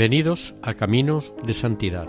[0.00, 2.08] Bienvenidos a Caminos de Santidad.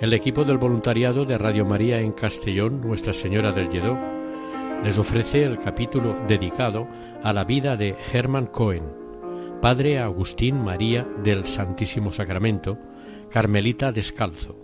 [0.00, 3.98] El equipo del voluntariado de Radio María en Castellón, Nuestra Señora del Lledó,
[4.84, 6.86] les ofrece el capítulo dedicado
[7.24, 8.84] a la vida de Hermann Cohen,
[9.60, 12.78] padre Agustín María del Santísimo Sacramento,
[13.30, 14.59] carmelita descalzo.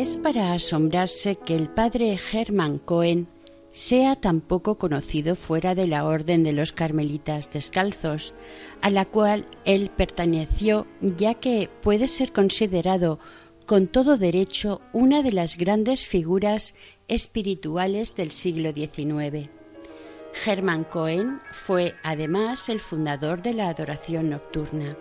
[0.00, 3.28] Es para asombrarse que el padre Hermann Cohen
[3.70, 8.32] sea tan poco conocido fuera de la orden de los carmelitas descalzos,
[8.80, 13.18] a la cual él perteneció, ya que puede ser considerado
[13.66, 16.74] con todo derecho una de las grandes figuras
[17.06, 19.50] espirituales del siglo XIX.
[20.46, 24.96] Hermann Cohen fue además el fundador de la adoración nocturna.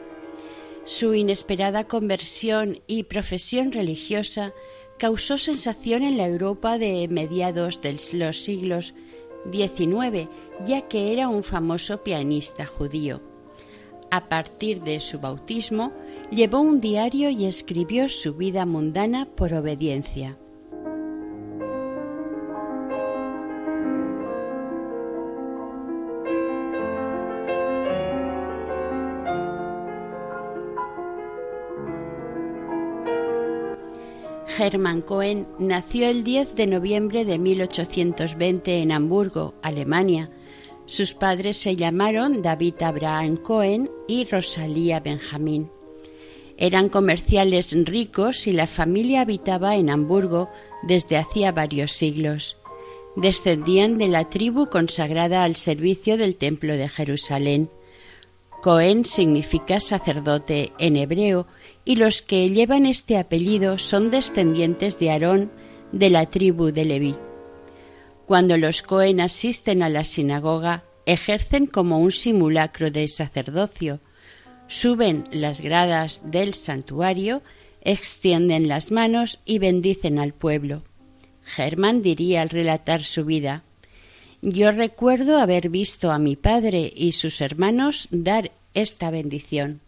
[0.84, 4.54] Su inesperada conversión y profesión religiosa
[5.00, 8.94] causó sensación en la Europa de mediados de los siglos
[9.52, 10.28] XIX,
[10.66, 13.22] ya que era un famoso pianista judío.
[14.12, 15.94] A partir de su bautismo,
[16.32, 20.38] llevó un diario y escribió su vida mundana por obediencia.
[34.60, 40.30] Hermann Cohen nació el 10 de noviembre de 1820 en Hamburgo, Alemania.
[40.86, 45.72] Sus padres se llamaron David Abraham Cohen y Rosalía Benjamín.
[46.58, 50.50] Eran comerciales ricos y la familia habitaba en Hamburgo
[50.84, 52.58] desde hacía varios siglos.
[53.16, 57.70] Descendían de la tribu consagrada al servicio del Templo de Jerusalén.
[58.62, 61.48] Cohen significa sacerdote en hebreo
[61.90, 65.52] y los que llevan este apellido son descendientes de Aarón
[65.92, 67.16] de la tribu de Leví.
[68.28, 74.02] Cuando los Cohen asisten a la sinagoga, ejercen como un simulacro de sacerdocio,
[74.68, 77.42] suben las gradas del santuario,
[77.82, 80.84] extienden las manos y bendicen al pueblo.
[81.42, 83.64] Germán diría al relatar su vida,
[84.44, 89.82] yo recuerdo haber visto a mi padre y sus hermanos dar esta bendición.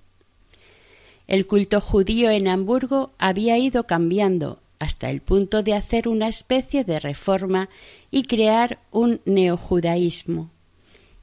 [1.28, 6.84] El culto judío en Hamburgo había ido cambiando hasta el punto de hacer una especie
[6.84, 7.70] de reforma
[8.10, 10.50] y crear un neojudaísmo.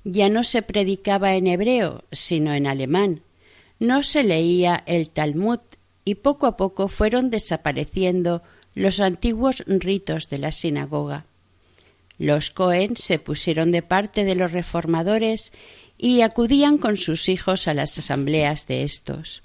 [0.04, 3.22] Ya no se predicaba en hebreo, sino en alemán.
[3.80, 5.58] No se leía el Talmud
[6.04, 8.42] y poco a poco fueron desapareciendo
[8.74, 11.26] los antiguos ritos de la sinagoga.
[12.16, 15.52] Los Cohen se pusieron de parte de los reformadores
[15.98, 19.42] y acudían con sus hijos a las asambleas de estos.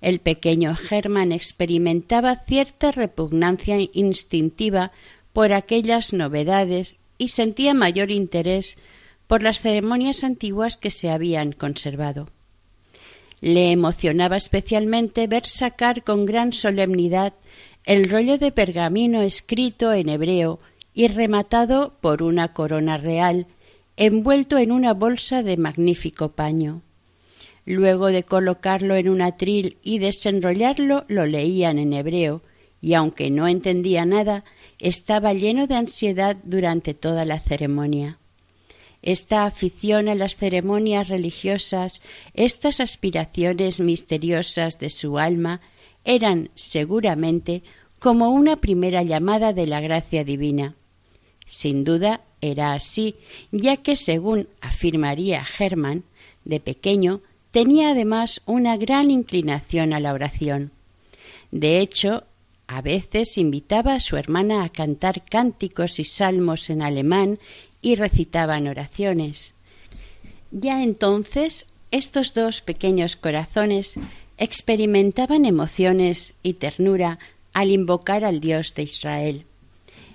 [0.00, 4.92] El pequeño Germán experimentaba cierta repugnancia instintiva
[5.32, 8.78] por aquellas novedades y sentía mayor interés
[9.26, 12.28] por las ceremonias antiguas que se habían conservado.
[13.40, 17.34] Le emocionaba especialmente ver sacar con gran solemnidad
[17.84, 20.60] el rollo de pergamino escrito en hebreo
[20.92, 23.46] y rematado por una corona real,
[23.96, 26.82] envuelto en una bolsa de magnífico paño.
[27.70, 32.40] Luego de colocarlo en un atril y desenrollarlo, lo leían en hebreo,
[32.80, 34.42] y aunque no entendía nada,
[34.78, 38.18] estaba lleno de ansiedad durante toda la ceremonia.
[39.02, 42.00] Esta afición a las ceremonias religiosas,
[42.32, 45.60] estas aspiraciones misteriosas de su alma,
[46.06, 47.62] eran seguramente
[47.98, 50.74] como una primera llamada de la gracia divina.
[51.44, 53.16] Sin duda era así,
[53.52, 56.04] ya que según afirmaría Germán,
[56.46, 57.20] de pequeño
[57.58, 60.70] Tenía además una gran inclinación a la oración.
[61.50, 62.22] De hecho,
[62.68, 67.40] a veces invitaba a su hermana a cantar cánticos y salmos en alemán
[67.82, 69.54] y recitaban oraciones.
[70.52, 73.94] Ya entonces estos dos pequeños corazones
[74.36, 77.18] experimentaban emociones y ternura
[77.54, 79.46] al invocar al Dios de Israel.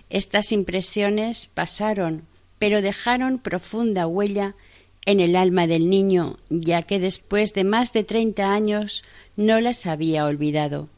[0.10, 2.26] Estas impresiones pasaron,
[2.58, 4.56] pero dejaron profunda huella
[5.06, 9.04] en el alma del niño, ya que después de más de treinta años
[9.36, 10.90] no las había olvidado.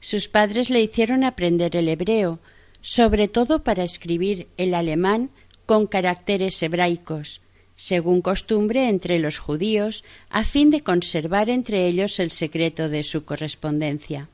[0.00, 2.38] Sus padres le hicieron aprender el hebreo,
[2.80, 5.30] sobre todo para escribir el alemán
[5.66, 7.40] con caracteres hebraicos,
[7.76, 13.24] según costumbre entre los judíos, a fin de conservar entre ellos el secreto de su
[13.24, 14.28] correspondencia.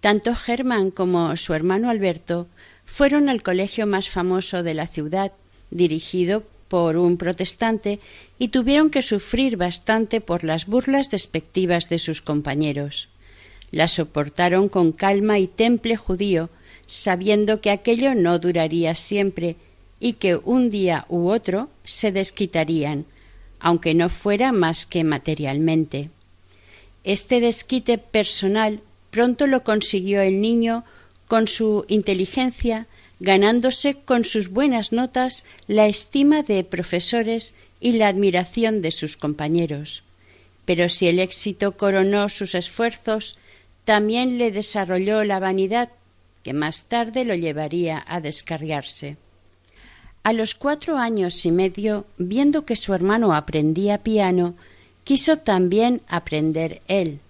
[0.00, 2.46] Tanto Germán como su hermano Alberto
[2.84, 5.32] fueron al colegio más famoso de la ciudad,
[5.70, 8.00] dirigido por un protestante,
[8.38, 13.08] y tuvieron que sufrir bastante por las burlas despectivas de sus compañeros.
[13.70, 16.50] Las soportaron con calma y temple judío,
[16.86, 19.56] sabiendo que aquello no duraría siempre
[20.00, 23.04] y que un día u otro se desquitarían,
[23.60, 26.10] aunque no fuera más que materialmente.
[27.04, 28.80] Este desquite personal
[29.10, 30.84] pronto lo consiguió el niño
[31.26, 32.86] con su inteligencia,
[33.20, 40.04] ganándose con sus buenas notas la estima de profesores y la admiración de sus compañeros.
[40.64, 43.38] Pero si el éxito coronó sus esfuerzos,
[43.84, 45.90] también le desarrolló la vanidad,
[46.42, 49.16] que más tarde lo llevaría a descargarse.
[50.22, 54.56] A los cuatro años y medio, viendo que su hermano aprendía piano,
[55.04, 57.20] quiso también aprender él.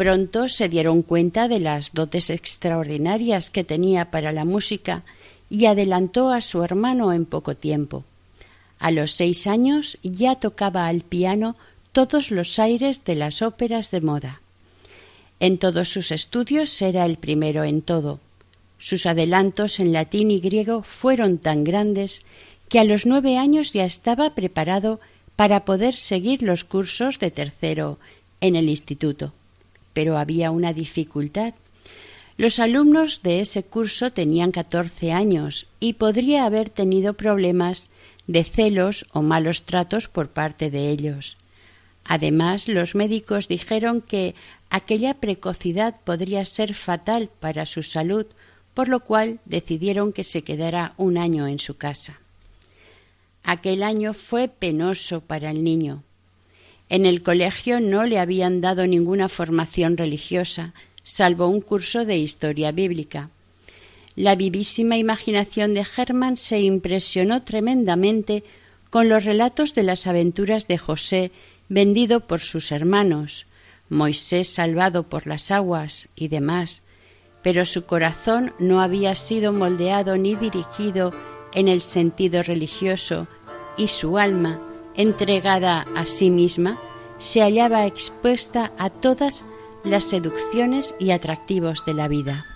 [0.00, 5.02] Pronto se dieron cuenta de las dotes extraordinarias que tenía para la música
[5.50, 8.04] y adelantó a su hermano en poco tiempo.
[8.78, 11.54] A los seis años ya tocaba al piano
[11.92, 14.40] todos los aires de las óperas de moda.
[15.38, 18.20] En todos sus estudios era el primero en todo.
[18.78, 22.22] Sus adelantos en latín y griego fueron tan grandes
[22.70, 24.98] que a los nueve años ya estaba preparado
[25.36, 27.98] para poder seguir los cursos de tercero
[28.40, 29.34] en el instituto
[29.92, 31.54] pero había una dificultad.
[32.36, 37.90] Los alumnos de ese curso tenían catorce años y podría haber tenido problemas
[38.26, 41.36] de celos o malos tratos por parte de ellos.
[42.04, 44.34] Además, los médicos dijeron que
[44.70, 48.26] aquella precocidad podría ser fatal para su salud,
[48.74, 52.20] por lo cual decidieron que se quedara un año en su casa.
[53.42, 56.02] Aquel año fue penoso para el niño.
[56.90, 62.72] En el colegio no le habían dado ninguna formación religiosa, salvo un curso de historia
[62.72, 63.30] bíblica.
[64.16, 68.42] La vivísima imaginación de Germán se impresionó tremendamente
[68.90, 71.30] con los relatos de las aventuras de José
[71.68, 73.46] vendido por sus hermanos,
[73.88, 76.82] Moisés salvado por las aguas y demás,
[77.44, 81.14] pero su corazón no había sido moldeado ni dirigido
[81.54, 83.28] en el sentido religioso
[83.76, 84.60] y su alma
[84.94, 86.78] entregada a sí misma,
[87.18, 89.44] se hallaba expuesta a todas
[89.84, 92.49] las seducciones y atractivos de la vida.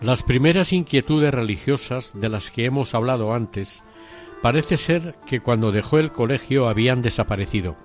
[0.00, 3.84] Las primeras inquietudes religiosas de las que hemos hablado antes
[4.40, 7.76] parece ser que cuando dejó el colegio habían desaparecido.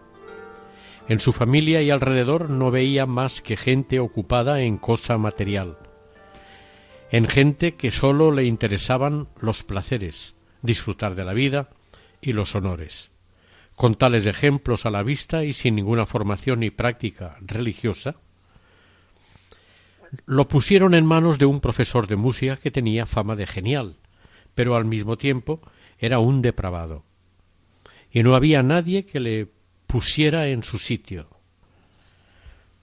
[1.09, 5.77] En su familia y alrededor no veía más que gente ocupada en cosa material,
[7.11, 11.69] en gente que sólo le interesaban los placeres, disfrutar de la vida
[12.21, 13.11] y los honores.
[13.75, 18.15] Con tales ejemplos a la vista y sin ninguna formación ni práctica religiosa,
[20.25, 23.97] lo pusieron en manos de un profesor de música que tenía fama de genial,
[24.53, 25.61] pero al mismo tiempo
[25.99, 27.03] era un depravado.
[28.11, 29.47] Y no había nadie que le
[29.87, 31.27] pusiera en su sitio.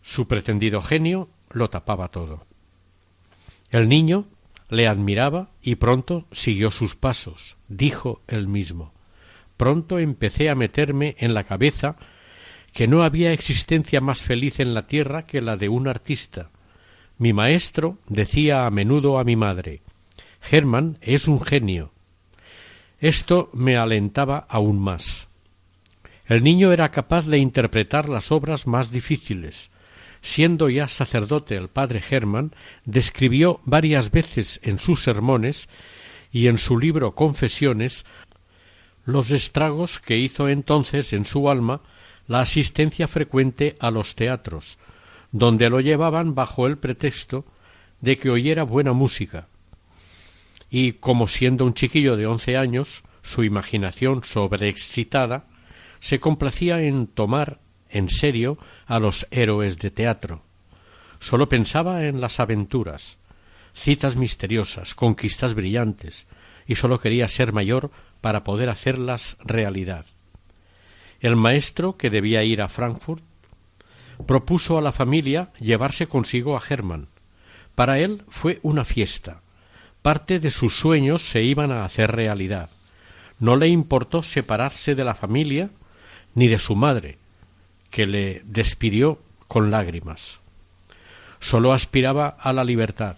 [0.02, 2.46] Su pretendido genio lo tapaba todo.
[3.70, 4.26] El niño
[4.68, 8.92] le admiraba y pronto siguió sus pasos, dijo él mismo.
[9.56, 11.96] Pronto empecé a meterme en la cabeza
[12.72, 16.50] que no había existencia más feliz en la tierra que la de un artista,
[17.22, 19.80] mi maestro decía a menudo a mi madre
[20.50, 21.92] Hermann es un genio.
[22.98, 25.28] Esto me alentaba aún más.
[26.26, 29.70] El niño era capaz de interpretar las obras más difíciles.
[30.20, 35.68] Siendo ya sacerdote el padre Hermann, describió varias veces en sus sermones
[36.32, 38.04] y en su libro Confesiones
[39.04, 41.82] los estragos que hizo entonces en su alma
[42.26, 44.76] la asistencia frecuente a los teatros,
[45.32, 47.44] donde lo llevaban bajo el pretexto
[48.00, 49.48] de que oyera buena música.
[50.70, 55.46] Y como siendo un chiquillo de once años, su imaginación sobreexcitada
[56.00, 60.42] se complacía en tomar en serio a los héroes de teatro.
[61.20, 63.18] Sólo pensaba en las aventuras,
[63.72, 66.26] citas misteriosas, conquistas brillantes,
[66.66, 70.06] y sólo quería ser mayor para poder hacerlas realidad.
[71.20, 73.22] El maestro, que debía ir a Frankfurt,
[74.26, 77.08] propuso a la familia llevarse consigo a Hermann.
[77.74, 79.40] Para él fue una fiesta.
[80.02, 82.70] Parte de sus sueños se iban a hacer realidad.
[83.38, 85.70] No le importó separarse de la familia
[86.34, 87.18] ni de su madre,
[87.90, 90.40] que le despidió con lágrimas.
[91.40, 93.16] Sólo aspiraba a la libertad.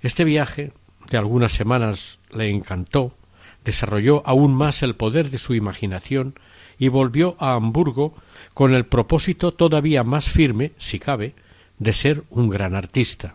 [0.00, 0.72] Este viaje
[1.10, 3.16] de algunas semanas le encantó,
[3.64, 6.38] desarrolló aún más el poder de su imaginación
[6.78, 8.14] y volvió a Hamburgo
[8.54, 11.34] con el propósito todavía más firme, si cabe,
[11.78, 13.34] de ser un gran artista.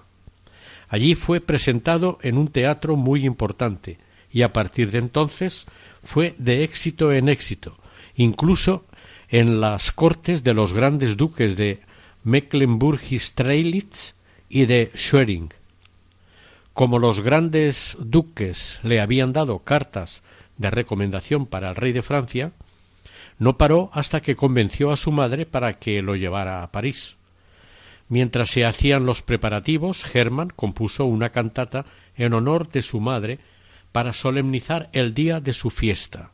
[0.90, 3.98] Allí fue presentado en un teatro muy importante
[4.32, 5.68] y a partir de entonces
[6.04, 7.74] fue de éxito en éxito,
[8.16, 8.86] incluso
[9.30, 11.82] en las cortes de los grandes duques de
[12.24, 14.14] Mecklenburg-Strelitz
[14.50, 15.50] y de Schwerin.
[16.74, 20.24] Como los grandes duques le habían dado cartas
[20.58, 22.52] de recomendación para el rey de Francia,
[23.40, 27.18] no paró hasta que convenció a su madre para que lo llevara a París.
[28.10, 33.40] Mientras se hacían los preparativos, Hermann compuso una cantata en honor de su madre
[33.92, 36.32] para solemnizar el día de su fiesta.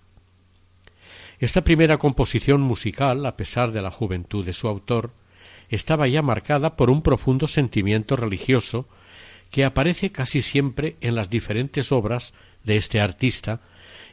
[1.39, 5.11] Esta primera composición musical, a pesar de la juventud de su autor,
[5.69, 8.87] estaba ya marcada por un profundo sentimiento religioso
[9.49, 12.33] que aparece casi siempre en las diferentes obras
[12.63, 13.61] de este artista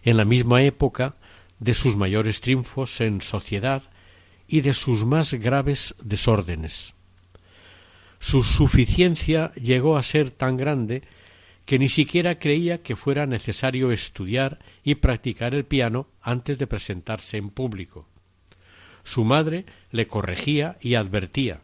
[0.03, 1.15] en la misma época
[1.61, 3.83] de sus mayores triunfos en sociedad
[4.49, 6.95] y de sus más graves desórdenes.
[8.19, 11.03] Su suficiencia llegó a ser tan grande
[11.65, 17.37] que ni siquiera creía que fuera necesario estudiar y practicar el piano antes de presentarse
[17.37, 18.09] en público.
[19.05, 21.61] Su madre le corregía y advertía,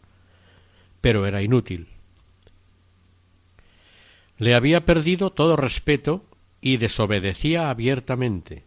[1.00, 1.88] pero era inútil.
[4.38, 6.24] Le había perdido todo respeto
[6.60, 8.64] y desobedecía abiertamente.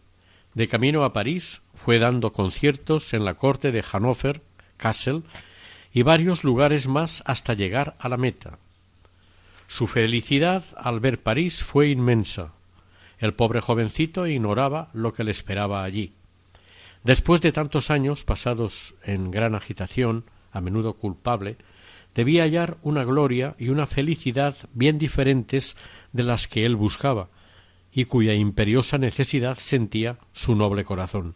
[0.54, 4.42] De camino a París fue dando conciertos en la corte de Hannover,
[4.78, 5.24] Kassel
[5.94, 8.58] y varios lugares más hasta llegar a la meta.
[9.68, 12.54] Su felicidad al ver París fue inmensa.
[13.20, 16.14] El pobre jovencito ignoraba lo que le esperaba allí.
[17.04, 21.58] Después de tantos años pasados en gran agitación, a menudo culpable,
[22.16, 25.78] debía hallar una gloria y una felicidad bien diferentes
[26.12, 27.30] de las que él buscaba,
[27.92, 31.36] y cuya imperiosa necesidad sentía su noble corazón.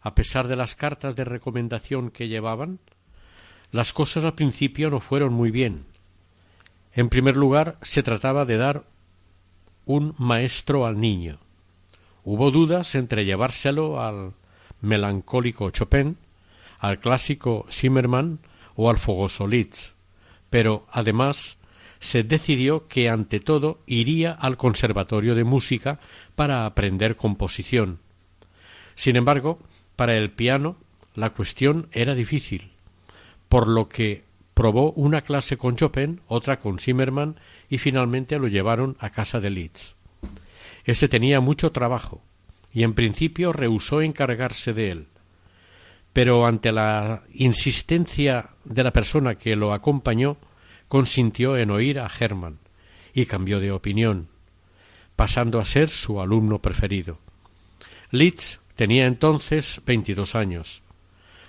[0.00, 2.80] A pesar de las cartas de recomendación que llevaban,
[3.70, 5.86] las cosas al principio no fueron muy bien.
[6.92, 8.84] En primer lugar, se trataba de dar
[9.86, 11.38] un maestro al niño.
[12.24, 14.34] Hubo dudas entre llevárselo al
[14.80, 16.18] melancólico Chopin,
[16.78, 18.40] al clásico Zimmermann
[18.74, 19.94] o al fogoso Liszt,
[20.50, 21.58] pero además
[22.02, 26.00] se decidió que ante todo iría al Conservatorio de Música
[26.34, 28.00] para aprender composición.
[28.96, 29.60] Sin embargo,
[29.94, 30.76] para el piano
[31.14, 32.72] la cuestión era difícil,
[33.48, 37.36] por lo que probó una clase con Chopin, otra con Zimmermann
[37.70, 39.94] y finalmente lo llevaron a casa de Liszt.
[40.84, 42.20] Este tenía mucho trabajo
[42.74, 45.06] y en principio rehusó encargarse de él.
[46.12, 50.36] Pero ante la insistencia de la persona que lo acompañó,
[50.92, 52.58] consintió en oír a Hermann
[53.14, 54.28] y cambió de opinión,
[55.16, 57.18] pasando a ser su alumno preferido.
[58.10, 60.82] Liszt tenía entonces veintidós años.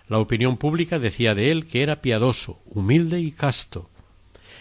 [0.08, 3.90] La opinión pública decía de él que era piadoso, humilde y casto.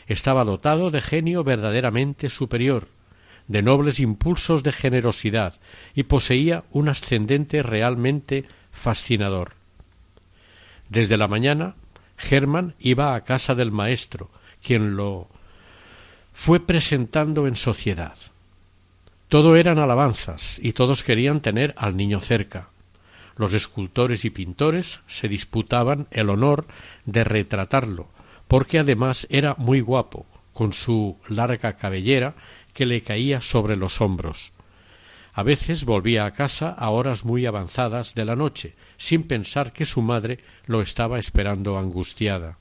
[0.09, 2.89] Estaba dotado de genio verdaderamente superior,
[3.47, 5.61] de nobles impulsos de generosidad
[5.95, 9.53] y poseía un ascendente realmente fascinador.
[10.89, 11.77] Desde la mañana,
[12.29, 14.29] Hermann iba a casa del maestro,
[14.62, 15.28] quien lo
[16.33, 18.16] fue presentando en sociedad.
[19.28, 22.69] Todo eran alabanzas y todos querían tener al niño cerca.
[23.37, 26.66] Los escultores y pintores se disputaban el honor
[27.07, 28.09] de retratarlo,
[28.47, 32.35] porque además era muy guapo, con su larga cabellera
[32.75, 34.52] que le caía sobre los hombros.
[35.35, 39.87] A veces volvía a casa a horas muy avanzadas de la noche, sin pensar que
[39.87, 42.59] su madre lo estaba esperando angustiada.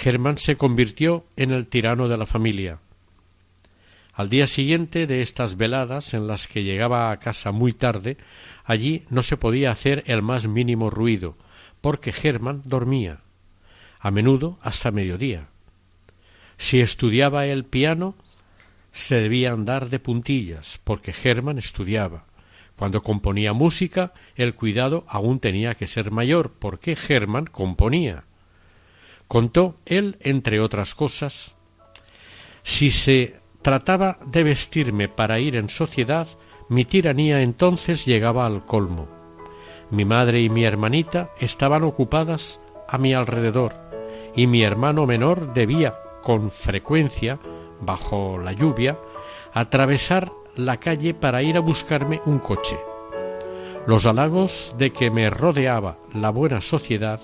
[0.00, 2.78] Germán se convirtió en el tirano de la familia.
[4.14, 8.16] Al día siguiente de estas veladas en las que llegaba a casa muy tarde,
[8.64, 11.36] allí no se podía hacer el más mínimo ruido,
[11.82, 13.20] porque Hermann dormía,
[13.98, 15.48] a menudo hasta mediodía.
[16.56, 18.14] Si estudiaba el piano,
[18.92, 22.24] se debía andar de puntillas, porque Hermann estudiaba.
[22.74, 28.24] Cuando componía música, el cuidado aún tenía que ser mayor, porque Hermann componía.
[29.30, 31.54] Contó él, entre otras cosas,
[32.64, 36.26] si se trataba de vestirme para ir en sociedad,
[36.68, 39.06] mi tiranía entonces llegaba al colmo.
[39.92, 43.72] Mi madre y mi hermanita estaban ocupadas a mi alrededor,
[44.34, 45.94] y mi hermano menor debía,
[46.24, 47.38] con frecuencia,
[47.80, 48.98] bajo la lluvia,
[49.54, 52.76] atravesar la calle para ir a buscarme un coche.
[53.86, 57.20] Los halagos de que me rodeaba la buena sociedad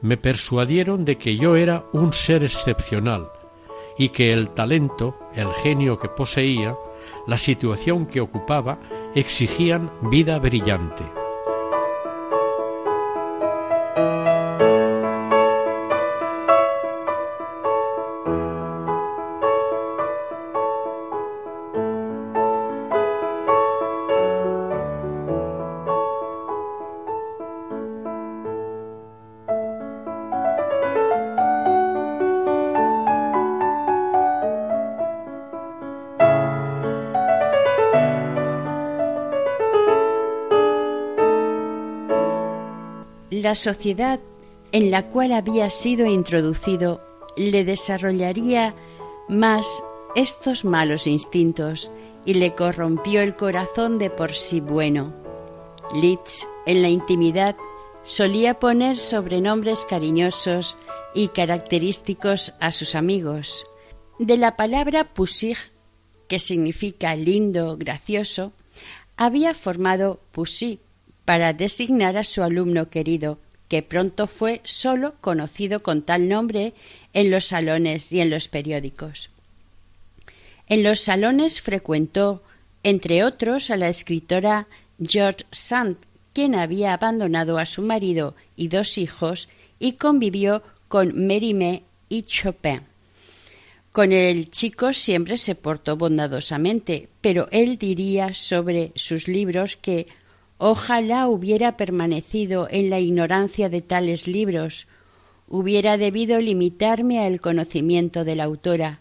[0.00, 3.30] me persuadieron de que yo era un ser excepcional
[3.98, 6.76] y que el talento, el genio que poseía,
[7.26, 8.78] la situación que ocupaba,
[9.14, 11.04] exigían vida brillante.
[43.56, 44.20] Sociedad
[44.70, 47.00] en la cual había sido introducido
[47.36, 48.74] le desarrollaría
[49.28, 49.82] más
[50.14, 51.90] estos malos instintos
[52.24, 55.12] y le corrompió el corazón de por sí bueno.
[55.94, 57.56] Litz, en la intimidad,
[58.02, 60.76] solía poner sobrenombres cariñosos
[61.14, 63.66] y característicos a sus amigos.
[64.18, 65.58] De la palabra pusig,
[66.28, 68.52] que significa lindo, gracioso,
[69.16, 70.80] había formado pusí,
[71.24, 76.74] para designar a su alumno querido, que pronto fue solo conocido con tal nombre
[77.12, 79.30] en los salones y en los periódicos.
[80.68, 82.42] En los salones frecuentó,
[82.82, 84.66] entre otros, a la escritora
[85.00, 85.96] George Sand,
[86.32, 89.48] quien había abandonado a su marido y dos hijos
[89.78, 92.82] y convivió con Mérimée y Chopin.
[93.92, 100.06] Con el chico siempre se portó bondadosamente, pero él diría sobre sus libros que
[100.58, 104.86] Ojalá hubiera permanecido en la ignorancia de tales libros,
[105.48, 109.00] hubiera debido limitarme al conocimiento de la autora,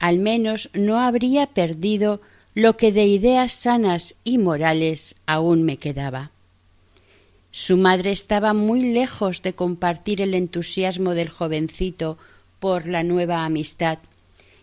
[0.00, 2.20] al menos no habría perdido
[2.54, 6.32] lo que de ideas sanas y morales aún me quedaba.
[7.52, 12.18] Su madre estaba muy lejos de compartir el entusiasmo del jovencito
[12.58, 13.98] por la nueva amistad.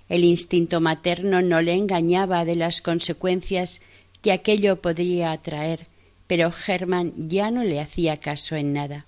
[0.09, 3.81] El instinto materno no le engañaba de las consecuencias
[4.21, 5.87] que aquello podría atraer,
[6.27, 9.05] pero Hermann ya no le hacía caso en nada.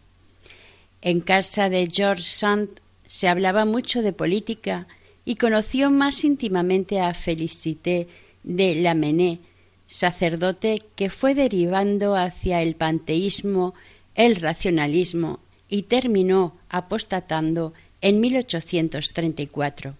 [1.01, 2.69] En casa de George Sand
[3.07, 4.87] se hablaba mucho de política
[5.23, 8.07] y conoció más íntimamente a Félicité
[8.43, 9.39] de Lamennais,
[9.87, 13.73] sacerdote que fue derivando hacia el panteísmo,
[14.15, 19.95] el racionalismo y terminó apostatando en 1834.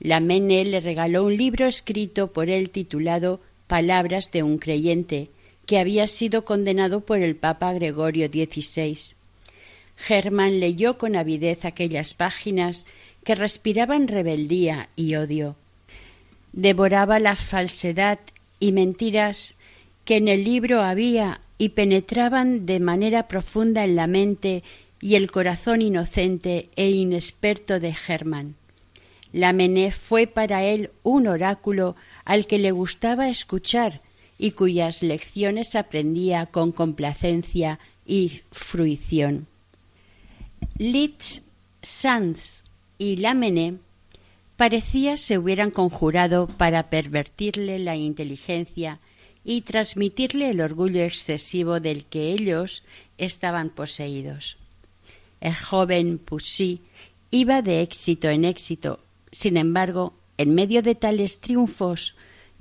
[0.00, 5.30] Lamennais le regaló un libro escrito por él titulado Palabras de un creyente,
[5.66, 9.14] que había sido condenado por el Papa Gregorio XVI.
[9.96, 12.86] Germán leyó con avidez aquellas páginas
[13.22, 15.56] que respiraban rebeldía y odio.
[16.52, 18.18] Devoraba la falsedad
[18.60, 19.54] y mentiras
[20.04, 24.62] que en el libro había y penetraban de manera profunda en la mente
[25.00, 28.54] y el corazón inocente e inexperto de Germán.
[29.32, 34.00] La Mené fue para él un oráculo al que le gustaba escuchar
[34.38, 39.46] y cuyas lecciones aprendía con complacencia y fruición.
[40.78, 41.42] Litz,
[41.82, 42.62] Sanz
[42.98, 43.74] y Lamennais
[44.56, 48.98] parecía se hubieran conjurado para pervertirle la inteligencia
[49.44, 52.82] y transmitirle el orgullo excesivo del que ellos
[53.18, 54.56] estaban poseídos.
[55.40, 56.80] El joven Poussy
[57.30, 59.00] iba de éxito en éxito.
[59.30, 62.14] Sin embargo, en medio de tales triunfos,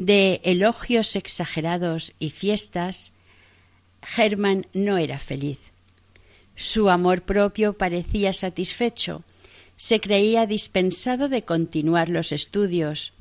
[0.06, 3.14] de elogios exagerados y fiestas,
[4.18, 5.60] Hermann no era feliz.
[6.56, 9.24] Su amor propio parecía satisfecho,
[9.78, 13.14] se creía dispensado de continuar los estudios,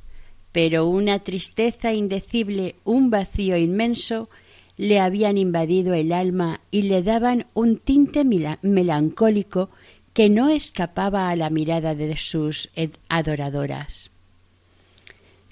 [0.51, 4.29] pero una tristeza indecible, un vacío inmenso,
[4.77, 9.71] le habían invadido el alma y le daban un tinte melancólico
[10.13, 12.71] que no escapaba a la mirada de sus
[13.09, 14.12] adoradoras.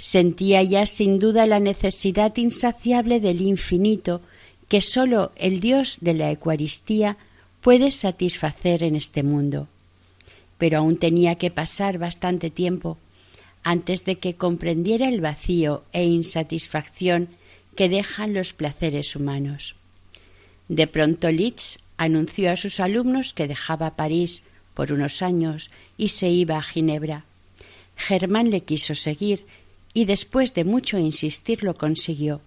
[0.01, 4.23] Sentía ya sin duda la necesidad insaciable del infinito
[4.67, 7.19] que sólo el Dios de la Eucaristía
[7.61, 9.69] puede satisfacer en este mundo.
[10.57, 12.97] Pero aún tenía que pasar bastante tiempo
[13.63, 17.29] antes de que comprendiera el vacío e insatisfacción
[17.77, 19.77] que dejan los placeres humanos.
[20.69, 26.31] De pronto Litz anunció a sus alumnos que dejaba París por unos años y se
[26.31, 27.27] iba a Ginebra.
[27.97, 29.45] Germán le quiso seguir
[29.93, 32.41] y después de mucho insistir lo consiguió.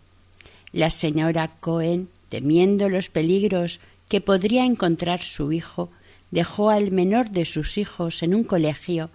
[0.71, 5.89] La señora Cohen, temiendo los peligros que podría encontrar su hijo,
[6.31, 9.09] dejó al menor de sus hijos en un colegio,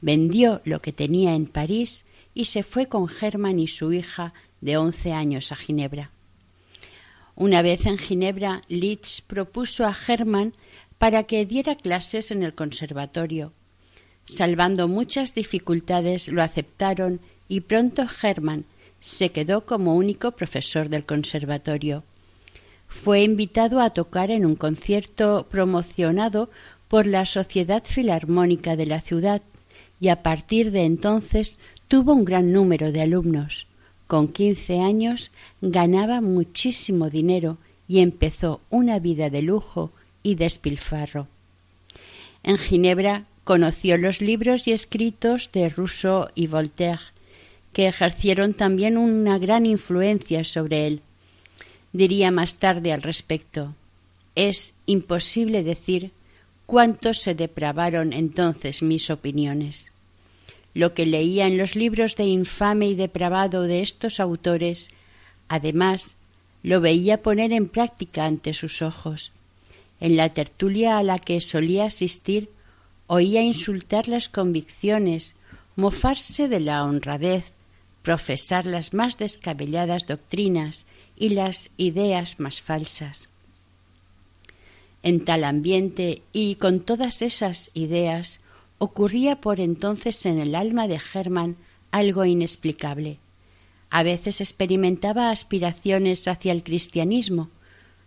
[0.00, 4.76] vendió lo que tenía en París y se fue con Germán y su hija de
[4.76, 6.10] once años a Ginebra.
[7.34, 10.54] Una vez en Ginebra, Litz propuso a Germán
[10.98, 13.52] para que diera clases en el conservatorio.
[14.24, 17.20] Salvando muchas dificultades, lo aceptaron
[17.52, 18.64] y pronto Hermann
[18.98, 22.02] se quedó como único profesor del conservatorio.
[22.88, 26.48] Fue invitado a tocar en un concierto promocionado
[26.88, 29.42] por la Sociedad Filarmónica de la ciudad
[30.00, 33.66] y a partir de entonces tuvo un gran número de alumnos.
[34.06, 41.28] Con quince años ganaba muchísimo dinero y empezó una vida de lujo y despilfarro.
[42.44, 47.12] En Ginebra conoció los libros y escritos de Rousseau y Voltaire
[47.72, 51.02] que ejercieron también una gran influencia sobre él.
[51.92, 53.74] Diría más tarde al respecto
[54.34, 56.10] Es imposible decir
[56.66, 59.92] cuánto se depravaron entonces mis opiniones.
[60.74, 64.90] Lo que leía en los libros de infame y depravado de estos autores,
[65.48, 66.16] además,
[66.62, 69.32] lo veía poner en práctica ante sus ojos.
[70.00, 72.48] En la tertulia a la que solía asistir,
[73.06, 75.34] oía insultar las convicciones,
[75.76, 77.52] mofarse de la honradez,
[78.02, 80.86] profesar las más descabelladas doctrinas
[81.16, 83.28] y las ideas más falsas.
[85.02, 88.40] En tal ambiente y con todas esas ideas
[88.78, 91.56] ocurría por entonces en el alma de Germán
[91.90, 93.18] algo inexplicable.
[93.90, 97.50] A veces experimentaba aspiraciones hacia el cristianismo.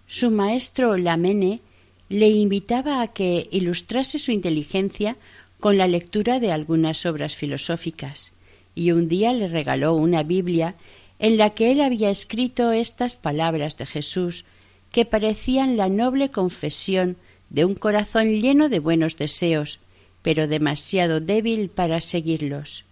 [0.08, 1.62] Su maestro Lamene
[2.10, 5.16] le invitaba a que ilustrase su inteligencia
[5.60, 8.34] con la lectura de algunas obras filosóficas
[8.76, 10.76] y un día le regaló una Biblia
[11.18, 14.46] en la que él había escrito estas palabras de Jesús
[14.92, 17.18] que parecían la noble confesión
[17.50, 19.80] de un corazón lleno de buenos deseos,
[20.22, 22.86] pero demasiado débil para seguirlos.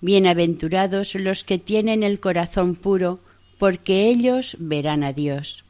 [0.00, 3.20] Bienaventurados los que tienen el corazón puro,
[3.58, 5.64] porque ellos verán a Dios.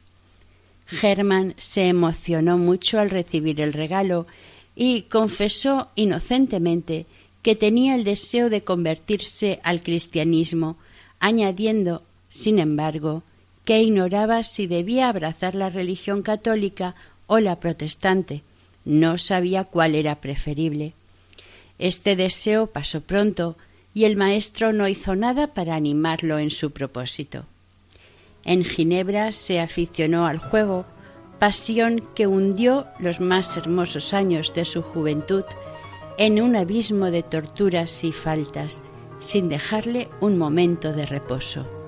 [0.85, 4.27] Germán se emocionó mucho al recibir el regalo
[4.75, 7.05] y confesó inocentemente
[7.41, 10.77] que tenía el deseo de convertirse al cristianismo,
[11.19, 13.23] añadiendo, sin embargo,
[13.65, 16.95] que ignoraba si debía abrazar la religión católica
[17.27, 18.41] o la protestante.
[18.85, 20.93] No sabía cuál era preferible.
[21.77, 23.55] Este deseo pasó pronto
[23.93, 27.45] y el maestro no hizo nada para animarlo en su propósito.
[28.45, 30.85] En Ginebra se aficionó al juego,
[31.39, 35.43] pasión que hundió los más hermosos años de su juventud
[36.19, 38.81] en un abismo de torturas y faltas,
[39.19, 41.78] sin dejarle un momento de reposo.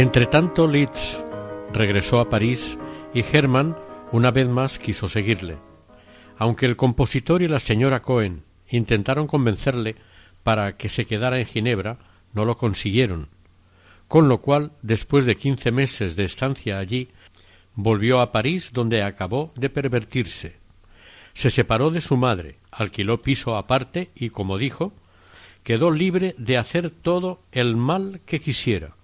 [0.00, 1.22] Entretanto, Litz
[1.74, 2.78] regresó a París
[3.12, 3.76] y Hermann
[4.12, 5.58] una vez más quiso seguirle.
[6.38, 9.96] Aunque el compositor y la señora Cohen intentaron convencerle
[10.42, 11.98] para que se quedara en Ginebra,
[12.32, 13.28] no lo consiguieron,
[14.08, 17.10] con lo cual, después de quince meses de estancia allí,
[17.74, 20.56] volvió a París donde acabó de pervertirse.
[21.34, 24.94] Se separó de su madre, alquiló piso aparte y, como dijo,
[25.62, 28.94] quedó libre de hacer todo el mal que quisiera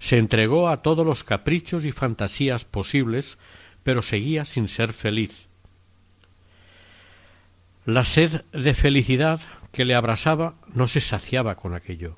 [0.00, 3.38] se entregó a todos los caprichos y fantasías posibles,
[3.84, 5.46] pero seguía sin ser feliz.
[7.84, 9.40] La sed de felicidad
[9.72, 12.16] que le abrasaba no se saciaba con aquello.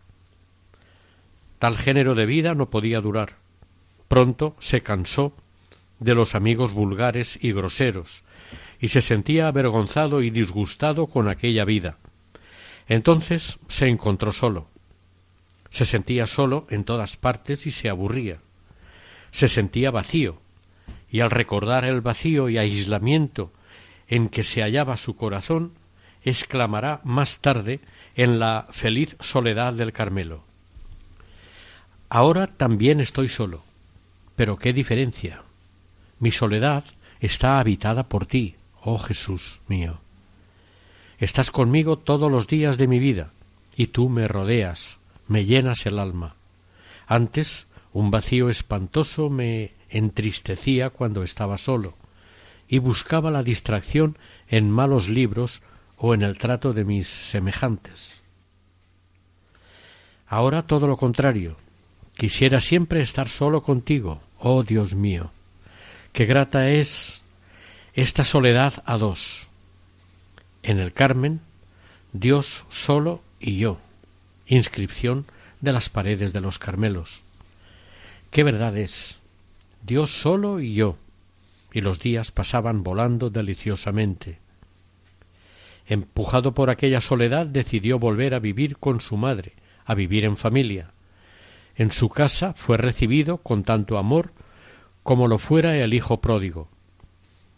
[1.59, 3.37] Tal género de vida no podía durar.
[4.09, 5.35] Pronto se cansó
[5.99, 8.23] de los amigos vulgares y groseros,
[8.81, 11.99] y se sentía avergonzado y disgustado con aquella vida.
[12.87, 14.72] Entonces se encontró solo.
[15.73, 18.41] Se sentía solo en todas partes y se aburría.
[19.31, 20.39] Se sentía vacío,
[21.09, 23.51] y al recordar el vacío y aislamiento
[24.07, 25.73] en que se hallaba su corazón,
[26.25, 27.81] exclamará más tarde
[28.17, 30.45] en la feliz soledad del Carmelo.
[32.11, 33.65] Ahora también estoy solo,
[34.37, 35.41] pero qué diferencia.
[36.19, 36.85] Mi soledad
[37.19, 40.01] está habitada por ti, oh Jesús mío.
[41.17, 43.31] Estás conmigo todos los días de mi vida,
[43.75, 44.99] y tú me rodeas,
[45.33, 46.37] me llenas el alma.
[47.07, 51.95] Antes un vacío espantoso me entristecía cuando estaba solo,
[52.69, 54.19] y buscaba la distracción
[54.49, 55.63] en malos libros
[55.97, 58.21] o en el trato de mis semejantes.
[60.27, 61.57] Ahora todo lo contrario.
[62.17, 65.31] Quisiera siempre estar solo contigo, oh Dios mío.
[66.13, 67.23] Qué grata es
[67.95, 69.49] esta soledad a dos.
[70.63, 71.41] En el Carmen,
[72.13, 73.79] Dios solo y yo.
[74.47, 75.27] Inscripción
[75.61, 77.23] de las paredes de los Carmelos.
[78.31, 79.19] Qué verdad es.
[79.83, 80.97] Dios solo y yo.
[81.73, 84.39] Y los días pasaban volando deliciosamente.
[85.87, 89.53] Empujado por aquella soledad, decidió volver a vivir con su madre,
[89.85, 90.91] a vivir en familia.
[91.77, 94.33] En su casa fue recibido con tanto amor
[95.03, 96.69] como lo fuera el hijo pródigo.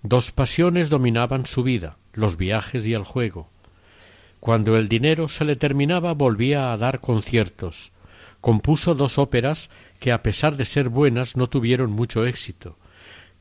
[0.03, 3.49] Dos pasiones dominaban su vida, los viajes y el juego.
[4.45, 7.93] Cuando el dinero se le terminaba volvía a dar conciertos.
[8.43, 12.77] Compuso dos óperas que a pesar de ser buenas no tuvieron mucho éxito,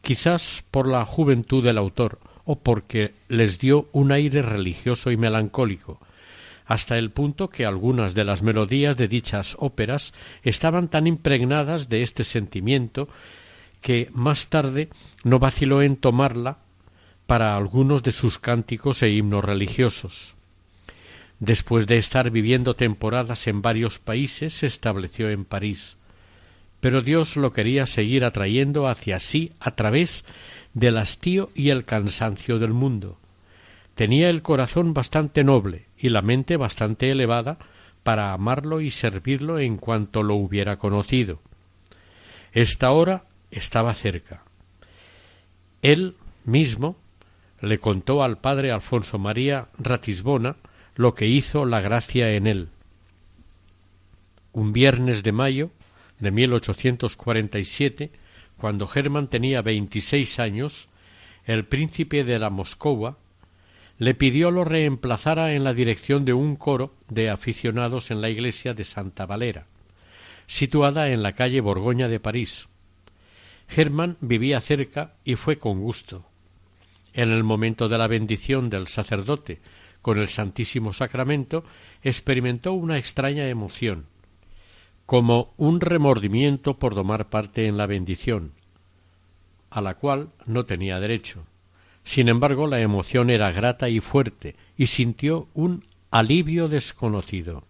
[0.01, 5.99] quizás por la juventud del autor, o porque les dio un aire religioso y melancólico,
[6.65, 12.01] hasta el punto que algunas de las melodías de dichas óperas estaban tan impregnadas de
[12.01, 13.09] este sentimiento
[13.81, 14.87] que más tarde
[15.25, 16.59] no vaciló en tomarla
[17.27, 20.37] para algunos de sus cánticos e himnos religiosos.
[21.43, 25.97] Después de estar viviendo temporadas en varios países, se estableció en París.
[26.79, 30.23] Pero Dios lo quería seguir atrayendo hacia sí a través
[30.73, 33.17] del hastío y el cansancio del mundo.
[33.93, 37.57] Tenía el corazón bastante noble y la mente bastante elevada
[38.03, 41.41] para amarlo y servirlo en cuanto lo hubiera conocido.
[42.53, 44.43] Esta hora estaba cerca.
[45.81, 46.95] Él mismo
[47.59, 50.55] le contó al padre Alfonso María Ratisbona
[50.95, 52.69] lo que hizo la gracia en él.
[54.51, 55.71] Un viernes de mayo
[56.19, 58.11] de 1847
[58.57, 60.87] cuando Germán tenía veintiséis años,
[61.45, 63.17] el príncipe de la Moscova
[63.97, 68.73] le pidió lo reemplazara en la dirección de un coro de aficionados en la iglesia
[68.73, 69.67] de Santa Valera,
[70.47, 72.69] situada en la calle Borgoña de París.
[73.67, 76.25] Germán vivía cerca y fue con gusto.
[77.13, 79.59] En el momento de la bendición del sacerdote
[80.03, 81.63] con el Santísimo Sacramento,
[82.03, 84.05] experimentó una extraña emoción
[85.07, 88.53] como un remordimiento por tomar parte en la bendición,
[89.69, 91.45] a la cual no tenía derecho.
[92.03, 97.63] Sin embargo, la emoción era grata y fuerte, y sintió un alivio desconocido.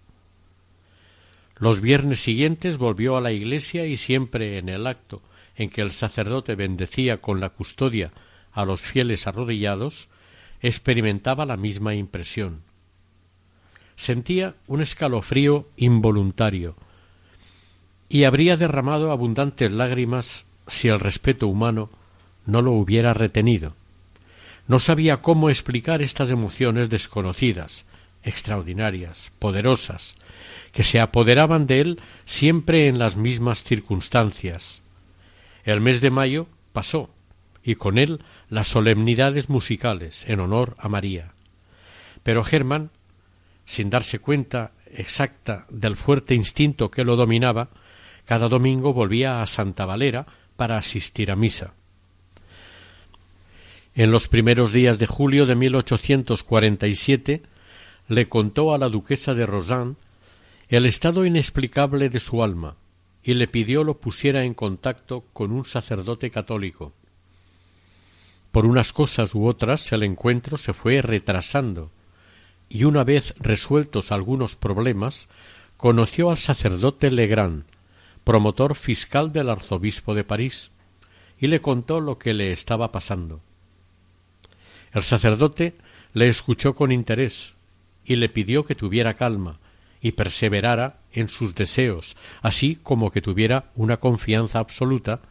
[1.58, 5.22] Los viernes siguientes volvió a la iglesia y siempre en el acto
[5.56, 8.12] en que el sacerdote bendecía con la custodia
[8.52, 10.10] a los fieles arrodillados,
[10.63, 12.62] experimentaba la misma impresión.
[13.95, 16.76] Sentía un escalofrío involuntario,
[18.10, 21.89] y habría derramado abundantes lágrimas si el respeto humano
[22.45, 23.76] no lo hubiera retenido.
[24.67, 27.86] No sabía cómo explicar estas emociones desconocidas,
[28.23, 30.15] extraordinarias, poderosas,
[30.71, 34.82] que se apoderaban de él siempre en las mismas circunstancias.
[35.65, 37.10] El mes de mayo pasó,
[37.63, 41.34] y con él las solemnidades musicales en honor a María.
[42.23, 42.91] Pero Germán,
[43.65, 47.69] sin darse cuenta exacta del fuerte instinto que lo dominaba,
[48.25, 50.25] cada domingo volvía a Santa Valera
[50.56, 51.73] para asistir a misa.
[53.95, 57.43] En los primeros días de julio de 1847
[58.08, 59.97] le contó a la duquesa de Rosan
[60.69, 62.75] el estado inexplicable de su alma
[63.23, 66.93] y le pidió lo pusiera en contacto con un sacerdote católico.
[68.54, 71.89] Por unas cosas u otras el encuentro se fue retrasando
[72.70, 75.28] y una vez resueltos algunos problemas
[75.76, 77.63] conoció al sacerdote Legrand,
[78.24, 80.70] promotor fiscal del arzobispo de París,
[81.39, 83.42] y le contó lo que le estaba pasando.
[84.92, 85.74] El sacerdote
[86.13, 87.56] le escuchó con interés
[88.06, 89.58] y le pidió que tuviera calma
[90.00, 95.22] y perseverara en sus deseos, así como que tuviera una confianza absoluta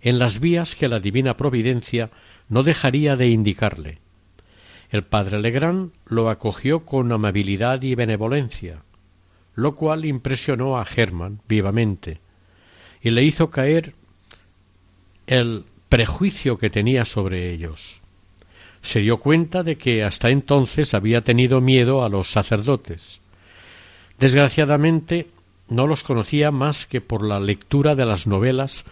[0.00, 2.10] en las vías que la divina providencia
[2.48, 3.98] no dejaría de indicarle.
[4.90, 8.82] El padre Legrand lo acogió con amabilidad y benevolencia,
[9.54, 12.20] lo cual impresionó a Hermann vivamente
[13.02, 13.94] y le hizo caer
[15.26, 18.00] el prejuicio que tenía sobre ellos.
[18.82, 23.20] Se dio cuenta de que hasta entonces había tenido miedo a los sacerdotes.
[24.18, 25.28] Desgraciadamente
[25.68, 28.84] no los conocía más que por la lectura de las novelas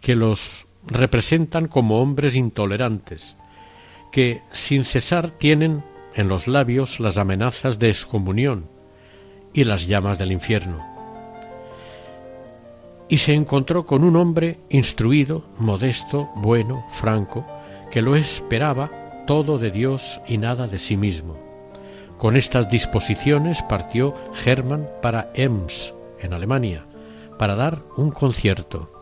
[0.00, 3.36] que los representan como hombres intolerantes,
[4.10, 8.66] que sin cesar tienen en los labios las amenazas de excomunión
[9.52, 10.86] y las llamas del infierno.
[13.08, 17.44] Y se encontró con un hombre instruido, modesto, bueno, franco,
[17.90, 21.36] que lo esperaba todo de Dios y nada de sí mismo.
[22.16, 24.14] Con estas disposiciones partió
[24.44, 26.86] Hermann para Ems, en Alemania,
[27.38, 29.01] para dar un concierto.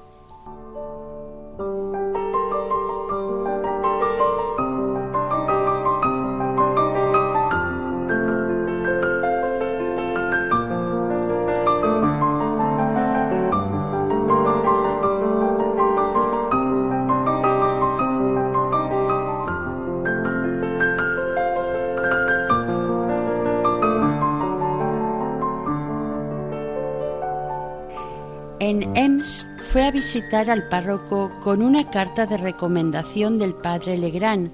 [29.73, 34.51] Fue a visitar al párroco con una carta de recomendación del padre Legrand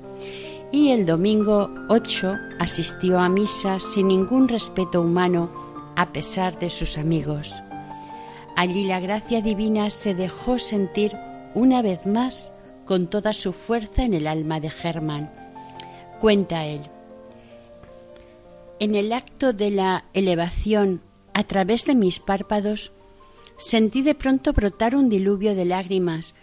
[0.72, 5.50] y el domingo 8 asistió a misa sin ningún respeto humano
[5.96, 7.54] a pesar de sus amigos.
[8.56, 11.16] Allí la gracia divina se dejó sentir
[11.54, 12.52] una vez más
[12.84, 15.32] con toda su fuerza en el alma de Germán.
[16.20, 16.80] Cuenta él.
[18.80, 21.00] En el acto de la elevación
[21.32, 22.92] a través de mis párpados
[23.58, 26.34] sentí de pronto brotar un diluvio de lágrimas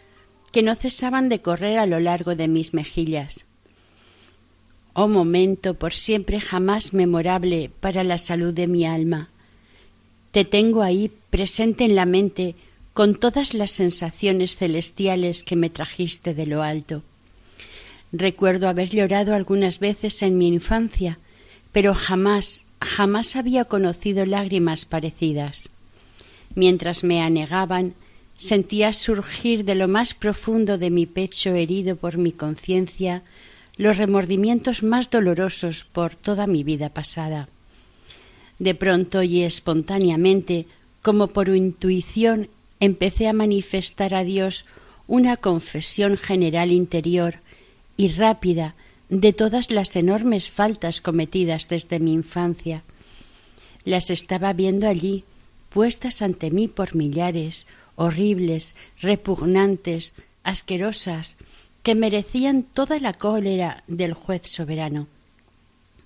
[0.52, 3.46] que no cesaban de correr a lo largo de mis mejillas.
[4.94, 9.30] Oh momento por siempre jamás memorable para la salud de mi alma.
[10.32, 12.56] Te tengo ahí presente en la mente
[12.94, 17.02] con todas las sensaciones celestiales que me trajiste de lo alto.
[18.12, 21.18] Recuerdo haber llorado algunas veces en mi infancia,
[21.72, 25.73] pero jamás, jamás había conocido lágrimas parecidas.
[26.56, 27.94] Mientras me anegaban,
[28.38, 33.24] sentía surgir de lo más profundo de mi pecho herido por mi conciencia
[33.78, 37.50] los remordimientos más dolorosos por toda mi vida pasada.
[38.60, 40.68] De pronto y espontáneamente,
[41.02, 44.66] como por intuición, empecé a manifestar a Dios
[45.08, 47.36] una confesión general interior
[47.98, 48.76] y rápida
[49.10, 52.84] de todas las enormes faltas cometidas desde mi infancia.
[53.86, 55.24] Las estaba viendo allí,
[55.74, 61.36] puestas ante mí por millares, horribles, repugnantes, asquerosas,
[61.82, 65.08] que merecían toda la cólera del juez soberano.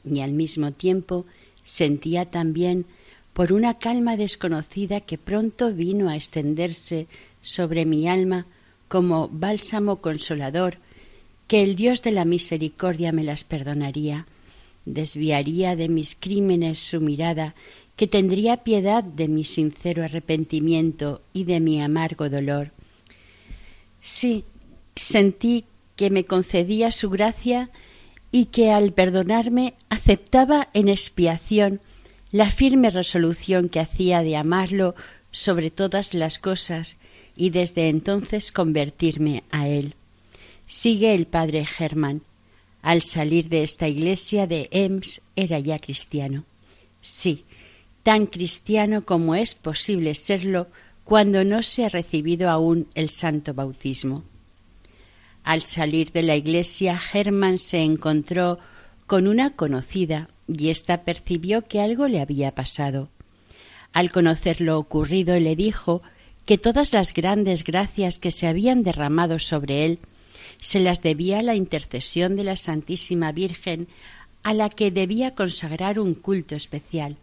[0.04, 1.26] Y al mismo tiempo
[1.64, 2.86] sentía también
[3.34, 7.08] por una calma desconocida que pronto vino a extenderse
[7.42, 8.48] sobre mi alma
[8.88, 10.78] como bálsamo consolador,
[11.48, 14.26] que el Dios de la misericordia me las perdonaría,
[14.86, 17.54] desviaría de mis crímenes su mirada
[17.98, 22.72] que tendría piedad de mi sincero arrepentimiento y de mi amargo dolor.
[24.02, 24.46] Sí,
[24.96, 27.72] sentí que me concedía su gracia
[28.32, 31.82] y que al perdonarme aceptaba en expiación
[32.32, 34.96] la firme resolución que hacía de amarlo
[35.32, 36.98] sobre todas las cosas
[37.36, 39.96] y desde entonces convertirme a él.
[40.68, 42.22] Sigue el padre Germán.
[42.84, 46.46] Al salir de esta iglesia de Ems era ya cristiano.
[47.02, 47.44] Sí,
[48.08, 50.68] tan cristiano como es posible serlo
[51.04, 54.24] cuando no se ha recibido aún el santo bautismo.
[55.44, 58.60] Al salir de la iglesia, Germán se encontró
[59.08, 63.10] con una conocida y ésta percibió que algo le había pasado.
[63.92, 66.02] Al conocer lo ocurrido, le dijo
[66.46, 70.00] que todas las grandes gracias que se habían derramado sobre él
[70.62, 73.90] se las debía a la intercesión de la Santísima Virgen,
[74.44, 77.18] a la que debía consagrar un culto especial.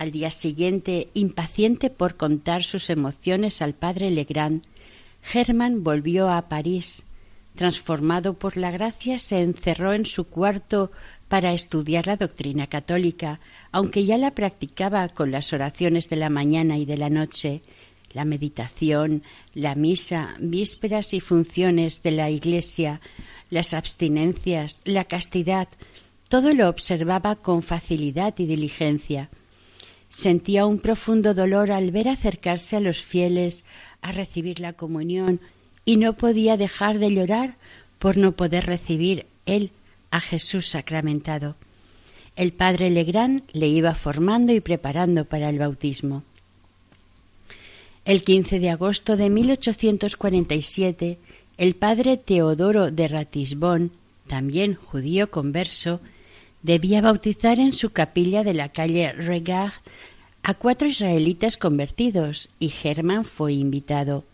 [0.00, 4.62] Al día siguiente, impaciente por contar sus emociones al padre Legrand,
[5.20, 7.04] Germán volvió a París.
[7.54, 10.90] Transformado por la gracia, se encerró en su cuarto
[11.28, 13.40] para estudiar la doctrina católica,
[13.72, 17.60] aunque ya la practicaba con las oraciones de la mañana y de la noche,
[18.14, 19.22] la meditación,
[19.52, 23.02] la misa, vísperas y funciones de la Iglesia,
[23.50, 25.68] las abstinencias, la castidad,
[26.30, 29.28] todo lo observaba con facilidad y diligencia.
[30.10, 33.64] Sentía un profundo dolor al ver acercarse a los fieles
[34.02, 35.40] a recibir la comunión
[35.84, 37.54] y no podía dejar de llorar
[38.00, 39.70] por no poder recibir él
[40.10, 41.56] a Jesús sacramentado.
[42.36, 46.22] el padre Legrand le iba formando y preparando para el bautismo.
[48.04, 51.18] El 15 de agosto de 1847,
[51.58, 53.92] el padre Teodoro de Ratisbon,
[54.26, 56.00] también judío converso,
[56.62, 59.72] debía bautizar en su capilla de la calle Regard
[60.42, 64.24] a cuatro israelitas convertidos y Germán fue invitado.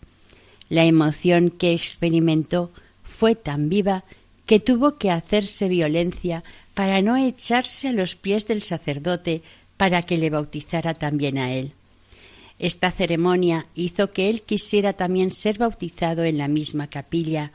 [0.69, 2.71] La emoción que experimentó
[3.03, 4.03] fue tan viva
[4.45, 9.41] que tuvo que hacerse violencia para no echarse a los pies del sacerdote
[9.75, 11.73] para que le bautizara también a él.
[12.59, 17.51] Esta ceremonia hizo que él quisiera también ser bautizado en la misma capilla,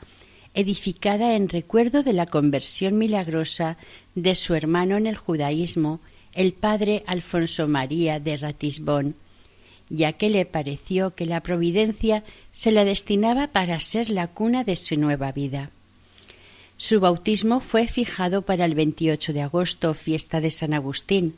[0.53, 3.77] edificada en recuerdo de la conversión milagrosa
[4.15, 5.99] de su hermano en el judaísmo,
[6.33, 9.15] el padre Alfonso María de Ratisbón,
[9.89, 14.75] ya que le pareció que la providencia se la destinaba para ser la cuna de
[14.75, 15.71] su nueva vida.
[16.77, 21.35] Su bautismo fue fijado para el 28 de agosto, fiesta de San Agustín.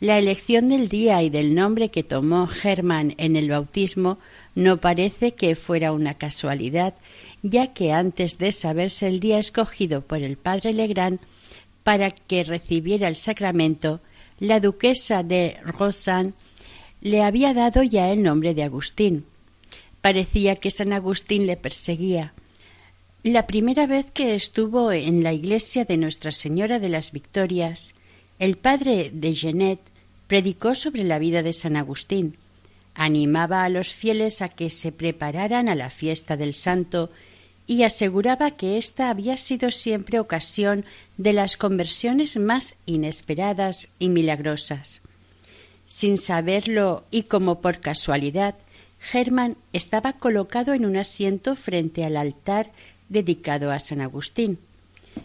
[0.00, 4.18] La elección del día y del nombre que tomó Germán en el bautismo
[4.54, 6.94] no parece que fuera una casualidad,
[7.42, 11.20] ya que antes de saberse el día escogido por el padre Legrand
[11.84, 14.00] para que recibiera el sacramento,
[14.38, 16.34] la duquesa de Rosan
[17.00, 19.24] le había dado ya el nombre de Agustín.
[20.00, 22.34] Parecía que San Agustín le perseguía.
[23.24, 27.94] La primera vez que estuvo en la iglesia de Nuestra Señora de las Victorias,
[28.38, 29.78] el padre de Genet
[30.26, 32.36] predicó sobre la vida de San Agustín,
[32.94, 37.10] animaba a los fieles a que se prepararan a la fiesta del santo
[37.66, 40.84] y aseguraba que ésta había sido siempre ocasión
[41.16, 45.00] de las conversiones más inesperadas y milagrosas.
[45.86, 48.54] Sin saberlo y como por casualidad,
[48.98, 52.70] Germán estaba colocado en un asiento frente al altar
[53.08, 54.58] dedicado a San Agustín.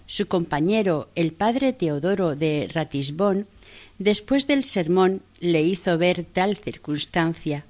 [0.06, 3.48] Su compañero, el padre Teodoro de Ratisbón,
[4.00, 7.66] después del sermón le hizo ver tal circunstancia.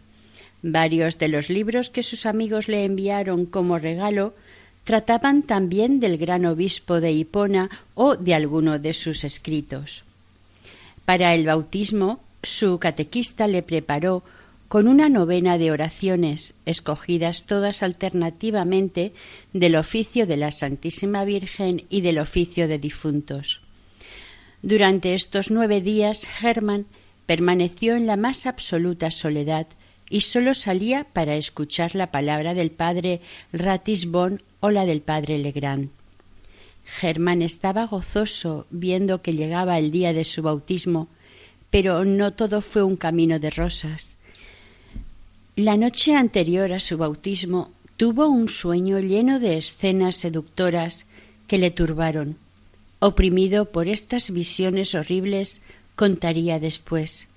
[0.63, 4.33] Varios de los libros que sus amigos le enviaron como regalo
[4.87, 10.05] trataban también del gran obispo de Hipona o de alguno de sus escritos.
[11.03, 14.23] Para el bautismo, su catequista le preparó
[14.69, 19.11] con una novena de oraciones, escogidas todas alternativamente
[19.51, 23.59] del oficio de la Santísima Virgen y del oficio de difuntos.
[24.61, 26.85] Durante estos nueve días, Germán
[27.25, 29.67] permaneció en la más absoluta soledad
[30.09, 33.19] y sólo salía para escuchar la palabra del padre
[33.51, 35.89] Ratisbon o la del padre Legrand.
[36.85, 41.07] Germán estaba gozoso viendo que llegaba el día de su bautismo,
[41.69, 44.15] pero no todo fue un camino de rosas.
[45.55, 51.05] La noche anterior a su bautismo tuvo un sueño lleno de escenas seductoras
[51.47, 52.37] que le turbaron.
[52.99, 55.61] Oprimido por estas visiones horribles,
[55.95, 57.27] contaría después.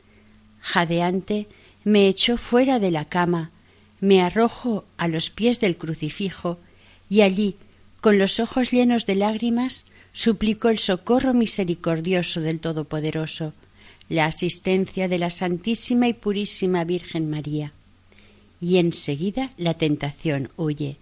[0.61, 1.49] Jadeante,
[1.85, 3.51] me echó fuera de la cama,
[4.01, 6.59] me arrojo a los pies del crucifijo
[7.11, 7.57] y allí,
[8.01, 13.53] con los ojos llenos de lágrimas, suplicó el socorro misericordioso del Todopoderoso,
[14.09, 17.73] la asistencia de la Santísima y Purísima Virgen María.
[18.61, 20.97] Y enseguida la tentación huye.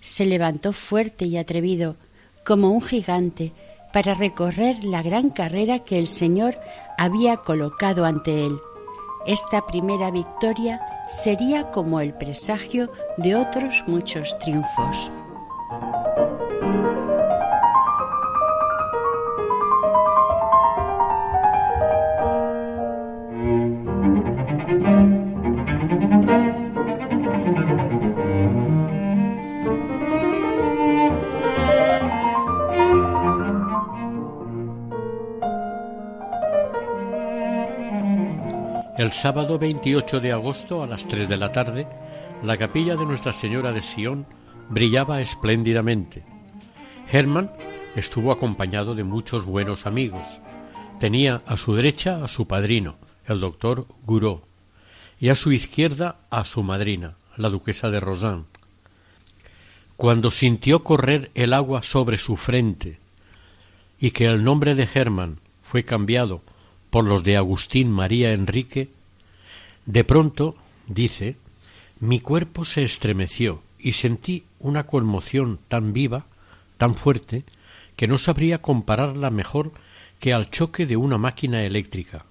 [0.00, 1.96] Se levantó fuerte y atrevido,
[2.44, 3.52] como un gigante,
[3.92, 6.58] para recorrer la gran carrera que el Señor
[6.96, 8.58] había colocado ante él.
[9.26, 15.10] Esta primera victoria sería como el presagio de otros muchos triunfos.
[39.06, 41.86] El sábado 28 de agosto a las 3 de la tarde,
[42.42, 44.26] la capilla de Nuestra Señora de Sion
[44.68, 46.24] brillaba espléndidamente.
[47.12, 47.52] Hermann
[47.94, 50.26] estuvo acompañado de muchos buenos amigos.
[50.98, 52.96] Tenía a su derecha a su padrino,
[53.26, 54.40] el doctor Gouraud,
[55.20, 58.46] y a su izquierda a su madrina, la duquesa de Rosan.
[59.96, 62.98] Cuando sintió correr el agua sobre su frente
[64.00, 66.42] y que el nombre de Hermann fue cambiado
[66.90, 68.95] por los de Agustín María Enrique,
[69.86, 70.56] de pronto,
[70.88, 71.36] dice,
[72.00, 76.26] mi cuerpo se estremeció y sentí una conmoción tan viva,
[76.76, 77.44] tan fuerte,
[77.94, 79.72] que no sabría compararla mejor
[80.18, 82.26] que al choque de una máquina eléctrica.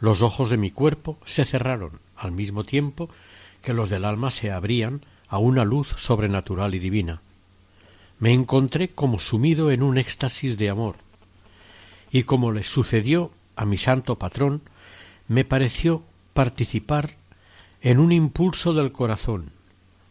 [0.00, 3.10] Los ojos de mi cuerpo se cerraron al mismo tiempo
[3.62, 7.22] que los del alma se abrían a una luz sobrenatural y divina.
[8.18, 10.96] Me encontré como sumido en un éxtasis de amor,
[12.12, 14.62] y como le sucedió a mi santo patrón,
[15.28, 16.02] me pareció
[16.34, 17.16] participar
[17.80, 19.52] en un impulso del corazón,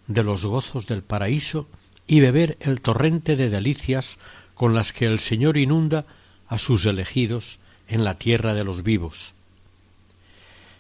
[0.07, 1.67] de los gozos del paraíso
[2.07, 4.17] y beber el torrente de delicias
[4.55, 6.05] con las que el Señor inunda
[6.47, 9.33] a sus elegidos en la tierra de los vivos.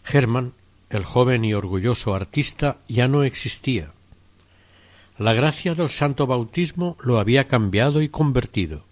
[0.03, 0.53] Germán,
[0.89, 3.91] el joven y orgulloso artista, ya no existía.
[5.19, 8.83] La gracia del santo bautismo lo había cambiado y convertido.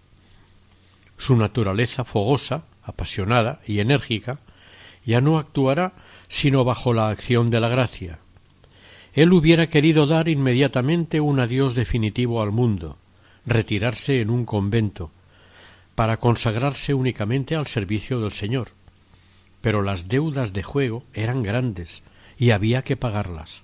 [1.18, 4.40] Su naturaleza fogosa, apasionada y enérgica
[5.06, 5.94] ya no actuará
[6.28, 8.20] sino bajo la acción de la gracia.
[9.14, 12.98] Él hubiera querido dar inmediatamente un adiós definitivo al mundo,
[13.46, 15.12] retirarse en un convento,
[15.96, 18.70] para consagrarse únicamente al servicio del Señor.
[19.62, 22.04] Pero las deudas de juego eran grandes
[22.38, 23.64] y había que pagarlas.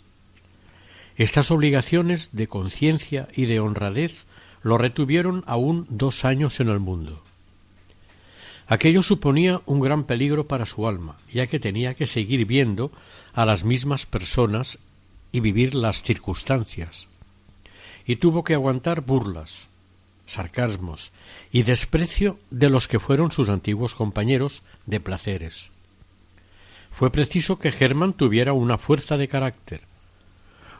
[1.16, 4.26] Estas obligaciones de conciencia y de honradez
[4.64, 7.23] lo retuvieron aún dos años en el mundo.
[8.68, 12.92] Aquello suponía un gran peligro para su alma, ya que tenía que seguir viendo
[13.34, 14.80] a las mismas personas
[15.32, 17.08] y vivir las circunstancias.
[18.06, 19.68] Y tuvo que aguantar burlas,
[20.26, 21.12] sarcasmos
[21.52, 25.72] y desprecio de los que fueron sus antiguos compañeros de placeres.
[26.92, 29.82] Fue preciso que Germán tuviera una fuerza de carácter,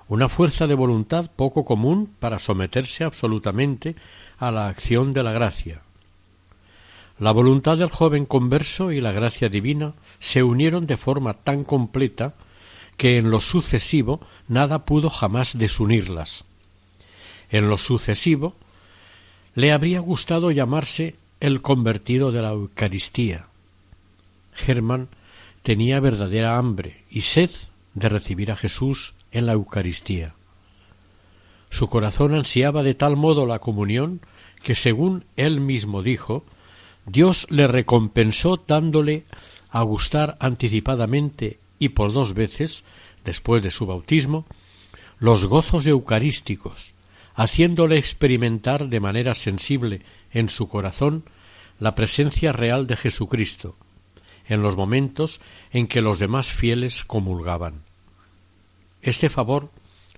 [0.08, 3.96] una fuerza de voluntad poco común para someterse absolutamente
[4.38, 5.83] a la acción de la gracia.
[7.24, 12.34] La voluntad del joven converso y la gracia divina se unieron de forma tan completa
[12.98, 14.20] que en lo sucesivo
[14.50, 16.44] nada pudo jamás desunirlas.
[17.50, 18.56] En lo sucesivo
[19.56, 23.46] le habría gustado llamarse el convertido de la Eucaristía.
[24.54, 25.08] Germán
[25.62, 27.52] tenía verdadera hambre y sed
[27.94, 30.34] de recibir a Jesús en la Eucaristía.
[31.70, 34.20] Su corazón ansiaba de tal modo la comunión
[34.62, 36.44] que, según él mismo dijo,
[37.06, 39.24] Dios le recompensó dándole
[39.70, 42.84] a gustar anticipadamente y por dos veces,
[43.26, 44.46] después de su bautismo,
[45.20, 46.94] los gozos eucarísticos,
[47.36, 50.02] haciéndole experimentar de manera sensible
[50.32, 51.24] en su corazón
[51.80, 53.76] la presencia real de Jesucristo,
[54.48, 55.42] en los momentos
[55.72, 57.84] en que los demás fieles comulgaban.
[59.02, 59.72] Este favor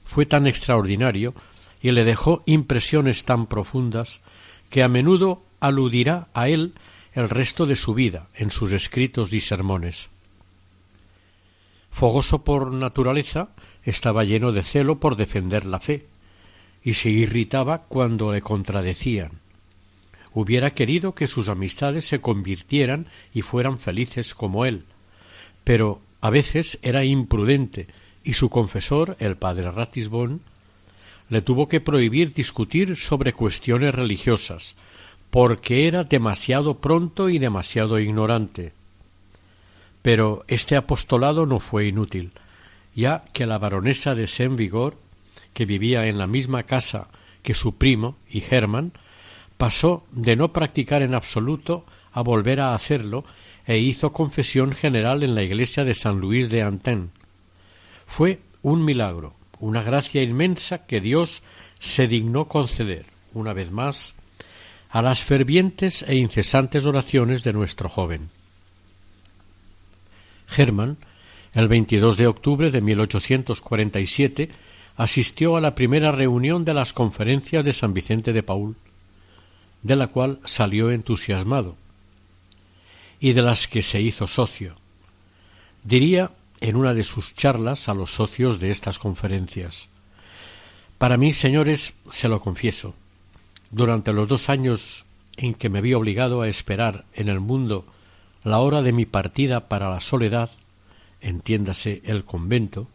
[0.04, 1.34] fue tan extraordinario
[1.82, 4.22] y le dejó impresiones tan profundas
[4.70, 6.74] que a menudo aludirá a él
[7.14, 10.10] el resto de su vida en sus escritos y sermones.
[11.90, 13.50] Fogoso por naturaleza,
[13.84, 16.08] estaba lleno de celo por defender la fe,
[16.84, 19.32] y se irritaba cuando le contradecían.
[20.34, 24.84] Hubiera querido que sus amistades se convirtieran y fueran felices como él,
[25.64, 27.88] pero a veces era imprudente
[28.24, 30.42] y su confesor, el padre Ratisbon,
[31.30, 34.76] le tuvo que prohibir discutir sobre cuestiones religiosas,
[35.30, 38.74] porque era demasiado pronto y demasiado ignorante.
[40.02, 42.32] Pero este apostolado no fue inútil,
[42.94, 44.98] ya que la baronesa de Saint Vigor
[45.56, 47.08] que vivía en la misma casa
[47.42, 48.92] que su primo y Hermann,
[49.58, 53.24] pasó de no practicar en absoluto a volver a hacerlo
[53.66, 57.12] e hizo confesión general en la iglesia de San Luis de Antén.
[58.06, 61.42] Fue un milagro, una gracia inmensa que Dios
[61.80, 64.16] se dignó conceder, una vez más,
[64.90, 68.30] a las fervientes e incesantes oraciones de nuestro joven.
[70.56, 70.98] Hermann,
[71.54, 74.50] el 22 de octubre de 1847,
[74.98, 78.76] asistió a la primera reunión de las conferencias de San Vicente de Paul,
[79.84, 81.76] de la cual salió entusiasmado,
[83.20, 84.76] y de las que se hizo socio.
[85.84, 86.32] Diría
[86.62, 89.90] en una de sus charlas a los socios de estas conferencias
[90.98, 92.96] Para mí, señores, se lo confieso,
[93.72, 95.06] durante los dos años
[95.38, 97.86] en que me vi obligado a esperar en el mundo
[98.44, 100.50] la hora de mi partida para la soledad,
[101.22, 102.88] entiéndase el convento,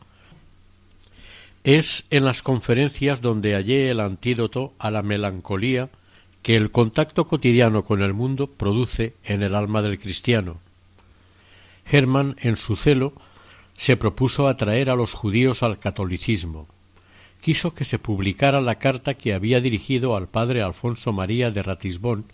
[1.64, 5.90] es en las conferencias donde hallé el antídoto a la melancolía
[6.42, 10.58] que el contacto cotidiano con el mundo produce en el alma del cristiano.
[11.84, 13.12] Hermann, en su celo,
[13.76, 16.66] se propuso atraer a los judíos al catolicismo.
[17.40, 22.26] Quiso que se publicara la carta que había dirigido al padre Alfonso María de Ratisbón,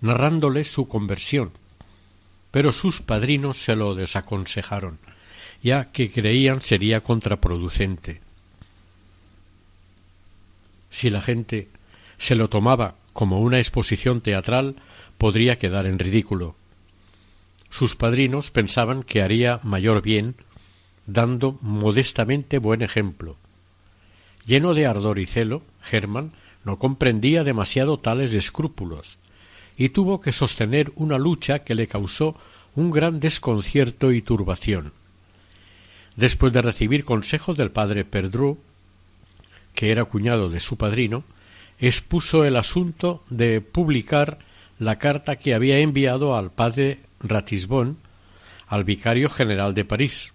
[0.00, 1.50] narrándole su conversión,
[2.50, 4.98] pero sus padrinos se lo desaconsejaron
[5.62, 8.20] ya que creían sería contraproducente.
[10.90, 11.68] Si la gente
[12.16, 14.76] se lo tomaba como una exposición teatral,
[15.18, 16.54] podría quedar en ridículo.
[17.70, 20.36] Sus padrinos pensaban que haría mayor bien
[21.06, 23.36] dando modestamente buen ejemplo.
[24.48, 26.32] Lleno de ardor y celo, Germán
[26.64, 29.18] no comprendía demasiado tales escrúpulos,
[29.76, 32.34] y tuvo que sostener una lucha que le causó
[32.74, 34.92] un gran desconcierto y turbación.
[36.16, 38.58] Después de recibir consejo del padre Perdru,
[39.74, 41.24] que era cuñado de su padrino,
[41.78, 44.38] expuso el asunto de publicar
[44.78, 47.98] la carta que había enviado al padre Ratisbon,
[48.66, 50.32] al vicario general de París,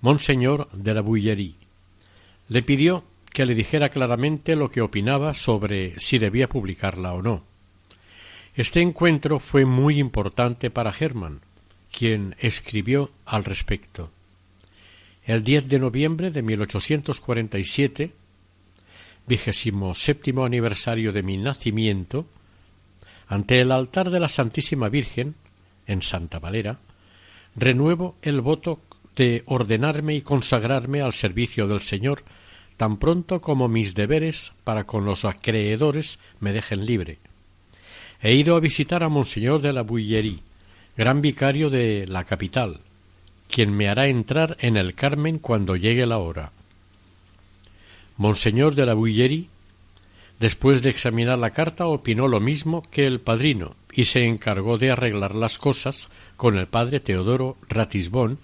[0.00, 1.54] Monseñor de la Bouillerie.
[2.48, 7.44] Le pidió que le dijera claramente lo que opinaba sobre si debía publicarla o no.
[8.54, 11.40] Este encuentro fue muy importante para Hermann,
[11.96, 14.10] quien escribió al respecto.
[15.24, 18.12] El 10 de noviembre de 1847,
[19.26, 22.26] vigésimo séptimo aniversario de mi nacimiento,
[23.28, 25.36] ante el altar de la Santísima Virgen,
[25.86, 26.78] en Santa Valera,
[27.54, 28.80] renuevo el voto
[29.14, 32.24] de ordenarme y consagrarme al servicio del Señor
[32.80, 37.18] tan pronto como mis deberes para con los acreedores me dejen libre.
[38.22, 40.38] He ido a visitar a Monseñor de la Bouillerie,
[40.96, 42.80] gran vicario de la capital,
[43.50, 46.52] quien me hará entrar en el Carmen cuando llegue la hora.
[48.16, 49.48] Monseñor de la Bouillerie,
[50.38, 54.90] después de examinar la carta, opinó lo mismo que el padrino y se encargó de
[54.90, 56.08] arreglar las cosas
[56.38, 58.38] con el padre Teodoro Ratisbon,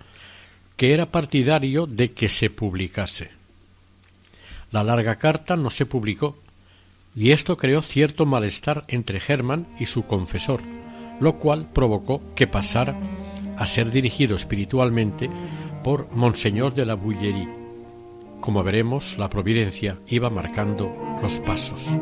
[0.76, 3.30] que era partidario de que se publicase.
[4.71, 6.37] La larga carta no se publicó,
[7.14, 10.61] y esto creó cierto malestar entre Germán y su confesor,
[11.21, 12.95] lo cual provocó que pasara
[13.57, 15.31] a ser dirigido espiritualmente
[15.83, 17.49] por Monseñor de la Bouillerie.
[18.41, 21.99] Como veremos, la providencia iba marcando los pasos.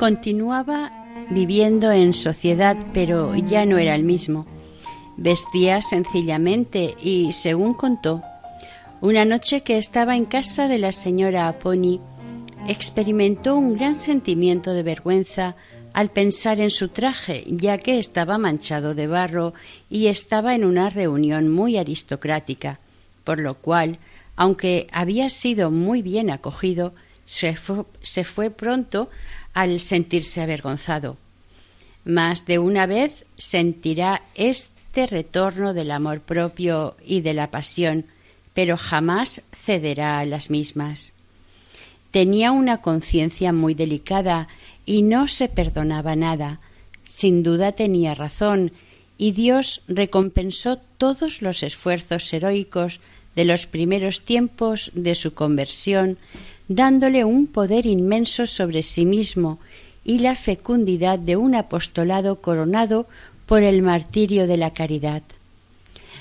[0.00, 0.90] Continuaba
[1.28, 4.46] viviendo en sociedad, pero ya no era el mismo.
[5.18, 8.22] Vestía sencillamente y, según contó,
[9.02, 12.00] una noche que estaba en casa de la señora Aponi,
[12.66, 15.54] experimentó un gran sentimiento de vergüenza
[15.92, 19.52] al pensar en su traje, ya que estaba manchado de barro
[19.90, 22.80] y estaba en una reunión muy aristocrática,
[23.22, 23.98] por lo cual,
[24.34, 26.94] aunque había sido muy bien acogido,
[27.30, 27.54] se
[28.24, 29.08] fue, pronto
[29.54, 31.16] al sentirse avergonzado.
[32.04, 38.06] Más de una vez sentirá este retorno del amor propio y de la pasión,
[38.54, 41.12] pero jamás cederá a las mismas.
[42.10, 44.48] Tenía una conciencia muy delicada
[44.86, 46.60] y no se perdonaba nada.
[47.04, 48.72] Sin duda tenía razón,
[49.16, 53.00] y Dios recompensó todos los esfuerzos heroicos
[53.36, 56.18] de los primeros tiempos de su conversión
[56.70, 59.58] dándole un poder inmenso sobre sí mismo
[60.04, 63.08] y la fecundidad de un apostolado coronado
[63.46, 65.24] por el martirio de la caridad.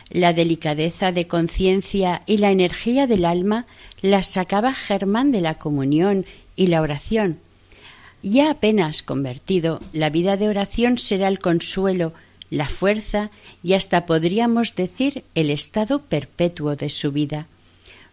[0.09, 3.67] La delicadeza de conciencia y la energía del alma
[4.01, 6.25] las sacaba Germán de la comunión
[6.55, 7.37] y la oración.
[8.23, 12.11] Ya apenas convertido, la vida de oración será el consuelo,
[12.49, 13.29] la fuerza
[13.61, 17.45] y hasta podríamos decir el estado perpetuo de su vida.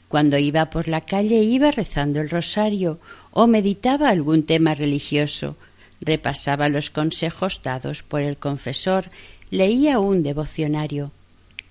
[0.08, 3.00] Cuando iba por la calle iba rezando el rosario
[3.32, 5.56] o meditaba algún tema religioso,
[6.00, 9.10] repasaba los consejos dados por el confesor,
[9.50, 11.10] leía un devocionario.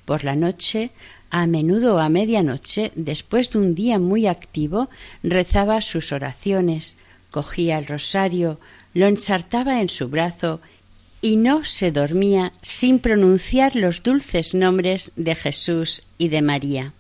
[0.06, 0.92] Por la noche,
[1.32, 4.90] a menudo a medianoche, después de un día muy activo,
[5.24, 6.98] rezaba sus oraciones,
[7.32, 8.60] cogía el rosario,
[8.94, 10.62] lo ensartaba en su brazo
[11.22, 16.94] y no se dormía sin pronunciar los dulces nombres de Jesús y de María.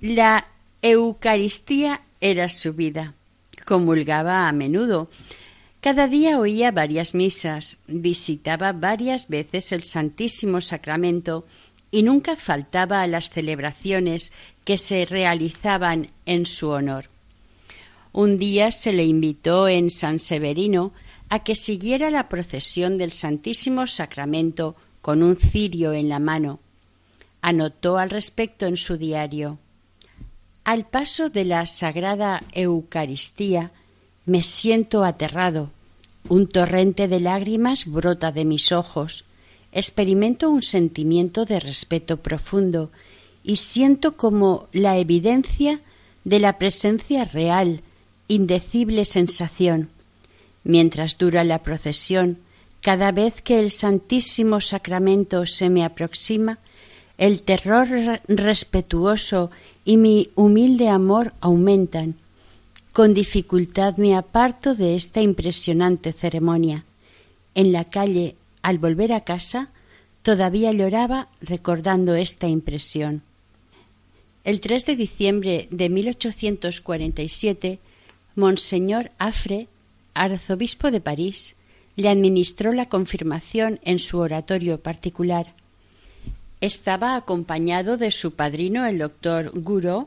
[0.00, 0.46] La
[0.82, 3.12] Eucaristía era su vida.
[3.66, 5.10] Comulgaba a menudo.
[5.82, 11.46] Cada día oía varias misas, visitaba varias veces el Santísimo Sacramento
[11.90, 14.32] y nunca faltaba a las celebraciones
[14.64, 17.10] que se realizaban en su honor.
[18.12, 20.94] Un día se le invitó en San Severino
[21.28, 26.58] a que siguiera la procesión del Santísimo Sacramento con un cirio en la mano.
[27.42, 29.58] Anotó al respecto en su diario
[30.70, 33.72] al paso de la Sagrada Eucaristía
[34.24, 35.70] me siento aterrado.
[36.28, 39.24] Un torrente de lágrimas brota de mis ojos.
[39.72, 42.92] Experimento un sentimiento de respeto profundo
[43.42, 45.80] y siento como la evidencia
[46.22, 47.80] de la presencia real,
[48.28, 49.88] indecible sensación.
[50.62, 52.38] Mientras dura la procesión,
[52.80, 56.60] Cada vez que el Santísimo Sacramento se me aproxima,
[57.18, 57.86] el terror
[58.26, 59.50] respetuoso
[59.84, 62.14] y mi humilde amor aumentan.
[62.92, 66.84] Con dificultad me aparto de esta impresionante ceremonia.
[67.54, 69.70] En la calle, al volver a casa,
[70.22, 73.22] todavía lloraba recordando esta impresión.
[74.44, 77.78] El 3 de diciembre de 1847,
[78.36, 79.68] Monseñor Afre,
[80.14, 81.56] arzobispo de París,
[81.96, 85.54] le administró la confirmación en su oratorio particular.
[86.60, 90.06] Estaba acompañado de su padrino, el doctor Gouraud.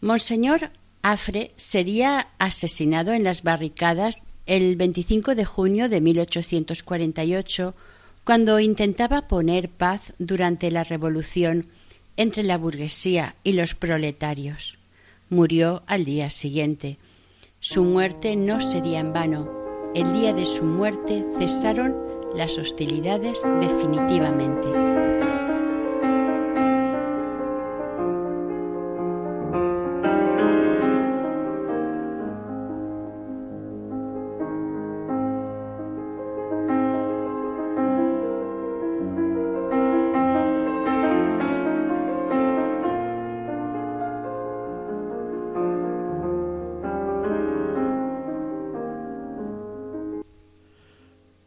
[0.00, 0.70] Monseñor
[1.02, 7.74] Afre sería asesinado en las barricadas el 25 de junio de 1848,
[8.24, 11.66] cuando intentaba poner paz durante la revolución
[12.16, 14.78] entre la burguesía y los proletarios.
[15.30, 16.98] Murió al día siguiente.
[17.60, 19.64] Su muerte no sería en vano
[19.94, 21.94] el día de su muerte cesaron
[22.34, 24.93] las hostilidades definitivamente.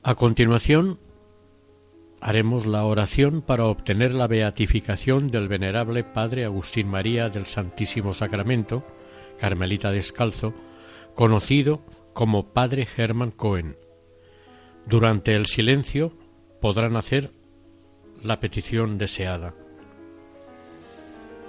[0.08, 1.00] A continuación,
[2.22, 8.88] haremos la oración para obtener la beatificación del venerable Padre Agustín María del Santísimo Sacramento,
[9.38, 10.54] Carmelita Descalzo,
[11.14, 11.82] conocido
[12.14, 13.76] como Padre Hermann Cohen.
[14.86, 16.14] Durante el silencio
[16.62, 17.34] podrán hacer
[18.24, 19.56] la petición deseada.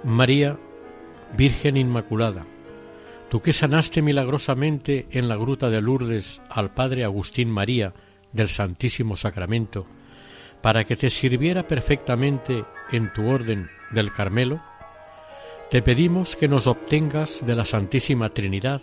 [0.03, 0.59] María,
[1.37, 2.45] Virgen Inmaculada,
[3.29, 7.93] tú que sanaste milagrosamente en la gruta de Lourdes al Padre Agustín María,
[8.31, 9.85] del Santísimo Sacramento,
[10.61, 14.61] para que te sirviera perfectamente en tu orden del Carmelo,
[15.71, 18.81] te pedimos que nos obtengas de la Santísima Trinidad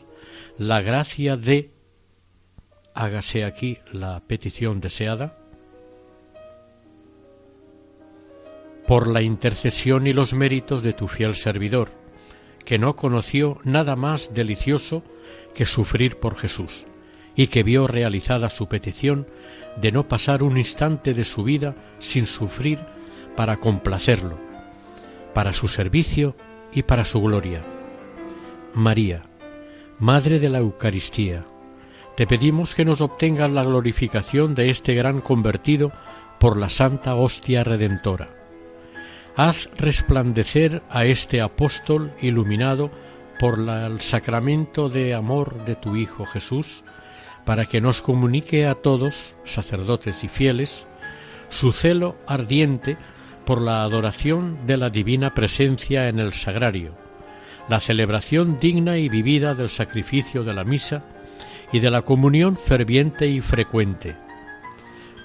[0.57, 1.72] la gracia de,
[2.94, 5.38] hágase aquí la petición deseada,
[8.86, 11.90] por la intercesión y los méritos de tu fiel servidor,
[12.64, 15.03] que no conoció nada más delicioso
[15.55, 16.86] que sufrir por Jesús
[17.37, 19.26] y que vio realizada su petición
[19.80, 22.80] de no pasar un instante de su vida sin sufrir
[23.37, 24.39] para complacerlo,
[25.34, 26.34] para su servicio
[26.72, 27.62] y para su gloria.
[28.72, 29.22] María,
[29.99, 31.45] Madre de la Eucaristía,
[32.16, 35.93] te pedimos que nos obtengas la glorificación de este gran convertido
[36.39, 38.30] por la Santa Hostia Redentora.
[39.37, 42.91] Haz resplandecer a este apóstol iluminado
[43.39, 46.84] por el sacramento de amor de tu Hijo Jesús,
[47.47, 50.86] para que nos comunique a todos, sacerdotes y fieles,
[51.49, 52.99] su celo ardiente
[53.47, 56.92] por la adoración de la divina presencia en el sagrario,
[57.68, 61.05] la celebración digna y vivida del sacrificio de la misa
[61.72, 64.16] y de la comunión ferviente y frecuente.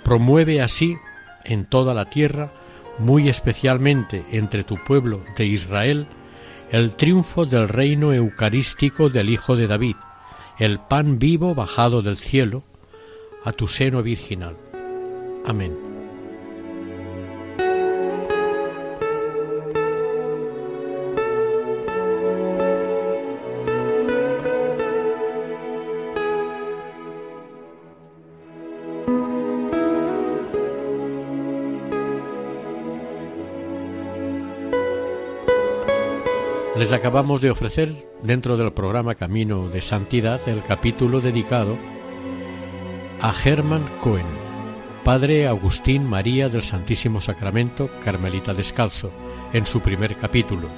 [0.04, 0.96] Promueve así
[1.44, 2.54] en toda la tierra,
[3.00, 6.06] muy especialmente entre tu pueblo de Israel,
[6.70, 9.96] el triunfo del reino eucarístico del Hijo de David,
[10.60, 12.64] el pan vivo bajado del cielo,
[13.44, 14.56] a tu seno virginal.
[15.46, 15.92] Amén.
[36.78, 41.78] Les acabamos de ofrecer, dentro del programa Camino de Santidad, el capítulo dedicado
[43.20, 44.26] a Hermann Cohen,
[45.04, 49.12] padre Agustín María del Santísimo Sacramento, Carmelita Descalzo,
[49.54, 50.70] en su primer capítulo.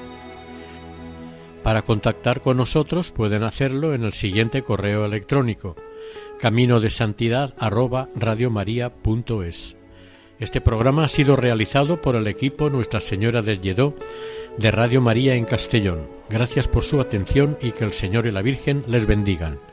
[1.64, 5.76] Para contactar con nosotros pueden hacerlo en el siguiente correo electrónico
[6.40, 7.54] camino de santidad
[10.40, 13.96] Este programa ha sido realizado por el equipo Nuestra Señora del Lledó
[14.58, 16.08] de Radio María en Castellón.
[16.30, 19.73] Gracias por su atención y que el Señor y la Virgen les bendigan.